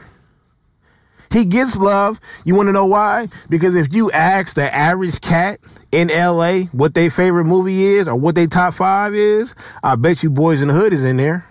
He 1.31 1.45
gets 1.45 1.79
love. 1.79 2.21
You 2.45 2.55
want 2.55 2.69
to 2.69 2.73
know 2.73 2.87
why? 2.87 3.29
Because 3.51 3.77
if 3.77 3.93
you 3.93 4.11
ask 4.13 4.55
the 4.55 4.75
average 4.75 5.21
cat 5.21 5.61
in 5.93 6.09
LA 6.09 6.61
what 6.73 6.95
their 6.95 7.11
favorite 7.11 7.45
movie 7.45 7.85
is 7.85 8.09
or 8.09 8.17
what 8.17 8.35
their 8.35 8.47
top 8.47 8.75
five 8.75 9.15
is, 9.15 9.55
I 9.83 9.97
bet 9.97 10.23
you 10.23 10.31
Boys 10.31 10.63
in 10.63 10.69
the 10.69 10.75
Hood 10.75 10.93
is 10.93 11.05
in 11.05 11.17
there. 11.17 11.48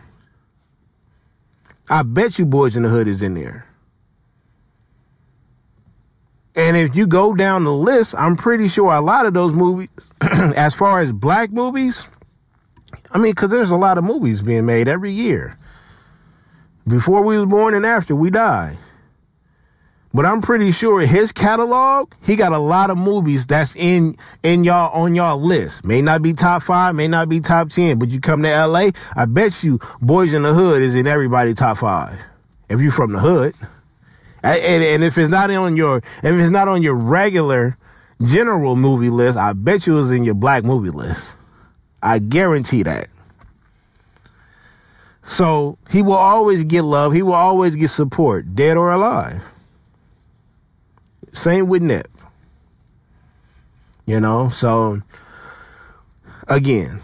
I 1.90 2.04
bet 2.04 2.38
you 2.38 2.46
Boys 2.46 2.76
in 2.76 2.84
the 2.84 2.90
Hood 2.90 3.08
is 3.08 3.24
in 3.24 3.34
there. 3.34 3.66
And 6.56 6.76
if 6.76 6.96
you 6.96 7.06
go 7.06 7.36
down 7.36 7.64
the 7.64 7.74
list, 7.74 8.16
I'm 8.18 8.36
pretty 8.36 8.68
sure 8.68 8.92
a 8.92 9.00
lot 9.00 9.26
of 9.28 9.34
those 9.34 9.54
movies, 9.54 9.90
as 10.22 10.74
far 10.74 11.00
as 11.00 11.12
black 11.14 11.52
movies, 11.52 12.08
I 13.12 13.20
mean, 13.20 13.32
because 13.32 13.52
there's 13.52 13.70
a 13.70 13.76
lot 13.76 13.98
of 13.98 14.04
movies 14.04 14.42
being 14.42 14.66
made 14.66 14.88
every 14.88 15.12
year. 15.12 15.56
Before 16.88 17.22
we 17.22 17.38
was 17.38 17.46
born 17.46 17.74
and 17.74 17.86
after 17.86 18.16
we 18.16 18.32
die. 18.32 18.78
But 20.14 20.26
I'm 20.26 20.42
pretty 20.42 20.72
sure 20.72 21.02
his 21.02 21.32
catalog, 21.32 22.12
he 22.24 22.36
got 22.36 22.54
a 22.54 22.58
lot 22.58 22.90
of 22.90 22.98
movies 22.98 23.46
that's 23.46 23.76
in 23.76 24.18
in 24.42 24.64
y'all 24.64 24.92
on 24.94 25.16
y'all 25.16 25.40
list. 25.40 25.86
May 25.86 26.02
not 26.02 26.22
be 26.22 26.34
top 26.34 26.64
five, 26.64 26.96
may 26.96 27.08
not 27.08 27.30
be 27.30 27.40
top 27.40 27.70
ten, 27.70 28.00
but 28.00 28.10
you 28.10 28.20
come 28.20 28.42
to 28.44 28.66
LA, 28.66 28.90
I 29.16 29.26
bet 29.26 29.64
you 29.64 29.80
Boys 30.02 30.34
in 30.34 30.42
the 30.42 30.54
Hood 30.54 30.82
is 30.82 30.96
in 30.96 31.08
everybody 31.08 31.54
top 31.54 31.78
five. 31.78 32.20
If 32.70 32.82
you're 32.82 32.92
from 32.92 33.14
the 33.14 33.20
hood. 33.20 33.54
And, 34.44 34.84
and 34.84 35.04
if 35.04 35.18
it's 35.18 35.30
not 35.30 35.50
on 35.52 35.76
your 35.76 35.98
if 35.98 36.24
it's 36.24 36.50
not 36.50 36.68
on 36.68 36.82
your 36.82 36.96
regular 36.96 37.78
general 38.24 38.76
movie 38.76 39.10
list, 39.10 39.38
I 39.38 39.54
bet 39.54 39.88
you 39.88 40.00
it's 40.00 40.12
in 40.12 40.24
your 40.24 40.36
black 40.36 40.64
movie 40.64 40.90
list. 40.90 41.36
I 42.02 42.20
guarantee 42.20 42.84
that. 42.84 43.08
So 45.24 45.78
he 45.90 46.02
will 46.02 46.14
always 46.14 46.64
get 46.64 46.84
love. 46.84 47.14
He 47.14 47.22
will 47.22 47.34
always 47.34 47.76
get 47.76 47.90
support, 47.90 48.56
dead 48.56 48.78
or 48.78 48.92
alive. 48.92 49.44
Same 51.34 51.68
with 51.68 51.82
Nip. 51.82 52.08
You 54.06 54.20
know, 54.20 54.50
so 54.50 55.02
again, 56.48 57.00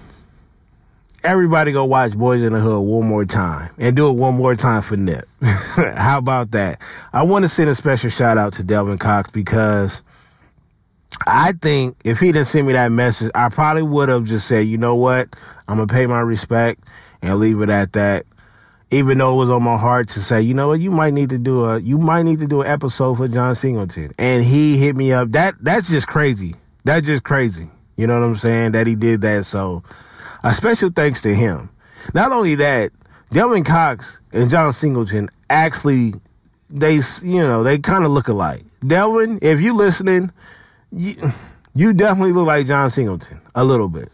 everybody 1.24 1.72
go 1.72 1.86
watch 1.86 2.14
Boys 2.14 2.42
in 2.44 2.54
the 2.54 2.60
Hood 2.60 2.82
one 2.82 3.06
more 3.08 3.26
time 3.26 3.72
and 3.78 3.96
do 3.96 4.10
it 4.10 4.14
one 4.14 4.36
more 4.36 4.56
time 4.56 4.82
for 4.82 4.96
Nip. 4.96 5.28
How 5.42 6.18
about 6.18 6.52
that? 6.52 6.82
I 7.12 7.24
want 7.24 7.44
to 7.44 7.50
send 7.50 7.70
a 7.70 7.76
special 7.76 8.10
shout 8.10 8.38
out 8.38 8.54
to 8.54 8.64
Delvin 8.64 8.98
Cox 8.98 9.30
because 9.30 10.02
I 11.26 11.54
think 11.54 11.98
if 12.04 12.20
he 12.20 12.32
didn't 12.32 12.48
send 12.48 12.68
me 12.68 12.74
that 12.74 12.92
message, 12.92 13.32
I 13.36 13.50
probably 13.50 13.84
would 13.84 14.10
have 14.10 14.26
just 14.26 14.48
said, 14.48 14.68
you 14.68 14.78
know 14.78 14.96
what? 14.96 15.36
I'm 15.68 15.78
going 15.78 15.88
to 15.88 15.94
pay 15.94 16.06
my 16.06 16.22
respect 16.22 16.84
and 17.22 17.38
leave 17.40 17.62
it 17.62 17.70
at 17.70 17.94
that. 17.94 18.26
Even 18.94 19.18
though 19.18 19.34
it 19.34 19.38
was 19.38 19.50
on 19.50 19.64
my 19.64 19.78
heart 19.78 20.08
to 20.10 20.20
say, 20.20 20.42
you 20.42 20.54
know 20.54 20.68
what, 20.68 20.80
you 20.80 20.92
might 20.92 21.14
need 21.14 21.30
to 21.30 21.40
do 21.40 21.66
a, 21.66 21.80
you 21.80 21.98
might 21.98 22.24
need 22.24 22.40
to 22.40 22.48
do 22.48 22.62
an 22.62 22.68
episode 22.68 23.16
for 23.16 23.28
John 23.28 23.56
Singleton. 23.56 24.12
And 24.20 24.44
he 24.44 24.78
hit 24.78 24.96
me 24.96 25.12
up. 25.12 25.32
That, 25.32 25.56
that's 25.60 25.90
just 25.90 26.08
crazy. 26.08 26.54
That's 26.86 27.08
just 27.08 27.24
crazy. 27.24 27.70
You 27.98 28.08
know 28.08 28.20
what 28.20 28.26
I'm 28.26 28.36
saying? 28.36 28.74
That 28.74 28.86
he 28.86 28.96
did 28.96 29.22
that. 29.22 29.46
So 29.46 29.84
a 30.44 30.54
special 30.54 30.90
thanks 30.90 31.22
to 31.22 31.34
him. 31.34 31.70
Not 32.14 32.32
only 32.32 32.56
that, 32.56 32.92
Delvin 33.32 33.64
Cox 33.64 34.20
and 34.32 34.50
John 34.50 34.72
Singleton 34.74 35.28
actually, 35.50 36.14
they, 36.70 37.00
you 37.24 37.42
know, 37.42 37.64
they 37.64 37.80
kind 37.80 38.06
of 38.06 38.12
look 38.12 38.28
alike. 38.28 38.64
Delvin, 38.86 39.40
if 39.42 39.60
you're 39.60 39.74
listening, 39.74 40.32
you, 40.92 41.16
you 41.74 41.94
definitely 41.94 42.34
look 42.34 42.46
like 42.46 42.68
John 42.68 42.90
Singleton 42.92 43.42
a 43.56 43.64
little 43.64 43.90
bit. 43.90 44.10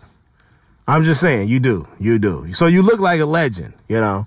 I'm 0.87 1.03
just 1.03 1.19
saying, 1.19 1.49
you 1.49 1.59
do, 1.59 1.87
you 1.99 2.17
do. 2.17 2.53
So 2.53 2.65
you 2.65 2.81
look 2.81 2.99
like 2.99 3.19
a 3.19 3.25
legend, 3.25 3.73
you 3.87 3.99
know. 3.99 4.25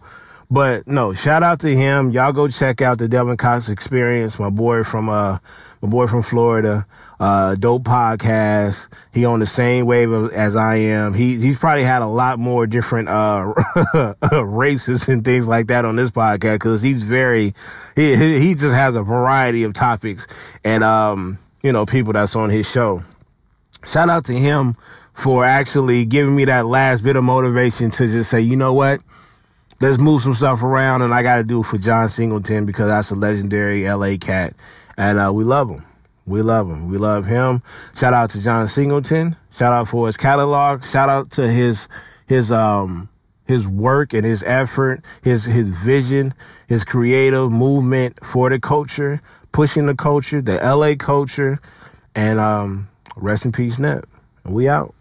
But 0.53 0.87
no, 0.87 1.15
shout 1.15 1.43
out 1.43 1.61
to 1.61 1.75
him. 1.75 2.11
Y'all 2.11 2.35
go 2.35 2.47
check 2.47 2.83
out 2.83 2.99
the 2.99 3.09
Devin 3.09 3.39
Cox 3.39 3.71
experience. 3.71 4.39
My 4.39 4.51
boy 4.51 4.85
from 4.85 5.09
uh, 5.09 5.39
my 5.81 5.89
boy 5.89 6.07
from 6.07 6.21
Florida, 6.21 6.87
uh, 7.19 7.55
dope 7.55 7.85
podcast. 7.85 8.93
He 9.15 9.25
on 9.25 9.41
the 9.41 9.47
same 9.47 9.87
wave 9.87 10.13
as 10.13 10.55
I 10.55 10.75
am. 10.75 11.15
He 11.15 11.41
he's 11.41 11.59
probably 11.59 11.85
had 11.85 12.03
a 12.03 12.07
lot 12.07 12.39
more 12.39 12.67
different 12.67 13.09
uh 13.09 13.55
races 14.45 15.09
and 15.09 15.25
things 15.25 15.47
like 15.47 15.69
that 15.69 15.87
on 15.87 15.97
this 15.97 16.11
podcast 16.11 16.57
because 16.57 16.83
he's 16.83 17.03
very 17.03 17.55
he 17.97 18.15
he 18.39 18.55
just 18.55 18.75
has 18.75 18.95
a 18.95 19.03
variety 19.03 19.63
of 19.63 19.73
topics 19.73 20.59
and 20.63 20.85
um 20.85 21.39
you 21.63 21.73
know 21.73 21.87
people 21.87 22.13
that's 22.13 22.37
on 22.37 22.51
his 22.51 22.71
show. 22.71 23.03
Shout 23.87 24.11
out 24.11 24.27
to 24.27 24.35
him 24.35 24.77
for 25.15 25.47
actually 25.47 26.05
giving 26.05 26.37
me 26.37 26.45
that 26.45 26.67
last 26.67 27.03
bit 27.03 27.17
of 27.17 27.25
motivation 27.25 27.91
to 27.93 28.07
just 28.07 28.29
say, 28.31 28.43
you 28.43 28.57
know 28.57 28.75
what? 28.75 29.01
Let's 29.83 29.99
move 29.99 30.23
some 30.23 30.35
stuff 30.35 30.63
around, 30.63 31.03
and 31.03 31.13
I 31.13 31.25
got 31.25 31.39
to 31.39 31.43
do 31.43 31.59
it 31.59 31.65
for 31.65 31.77
John 31.77 32.09
Singleton 32.09 32.67
because 32.67 32.87
that's 32.87 33.11
a 33.11 33.17
legendary 33.17 33.85
LA 33.91 34.17
cat, 34.17 34.53
and 34.97 35.19
uh, 35.19 35.33
we 35.35 35.43
love 35.43 35.69
him. 35.71 35.85
We 36.25 36.41
love 36.41 36.71
him. 36.71 36.89
We 36.89 36.99
love 36.99 37.27
him. 37.27 37.65
Shout 37.97 38.15
out 38.15 38.31
to 38.31 38.41
John 38.41 38.69
Singleton. 38.69 39.35
Shout 39.51 39.73
out 39.73 39.89
for 39.89 40.07
his 40.07 40.17
catalog. 40.17 40.85
Shout 40.85 41.09
out 41.09 41.33
to 41.33 41.49
his 41.49 41.89
his 42.29 42.53
um 42.53 43.09
his 43.45 43.67
work 43.67 44.13
and 44.13 44.25
his 44.25 44.45
effort, 44.45 45.05
his 45.21 45.47
his 45.47 45.77
vision, 45.83 46.33
his 46.69 46.85
creative 46.85 47.51
movement 47.51 48.25
for 48.25 48.51
the 48.51 48.61
culture, 48.61 49.21
pushing 49.51 49.87
the 49.87 49.97
culture, 49.97 50.41
the 50.41 50.61
LA 50.63 50.95
culture, 50.95 51.61
and 52.15 52.39
um 52.39 52.89
rest 53.17 53.45
in 53.45 53.51
peace, 53.51 53.81
Nip. 53.81 54.09
We 54.45 54.69
out. 54.69 54.95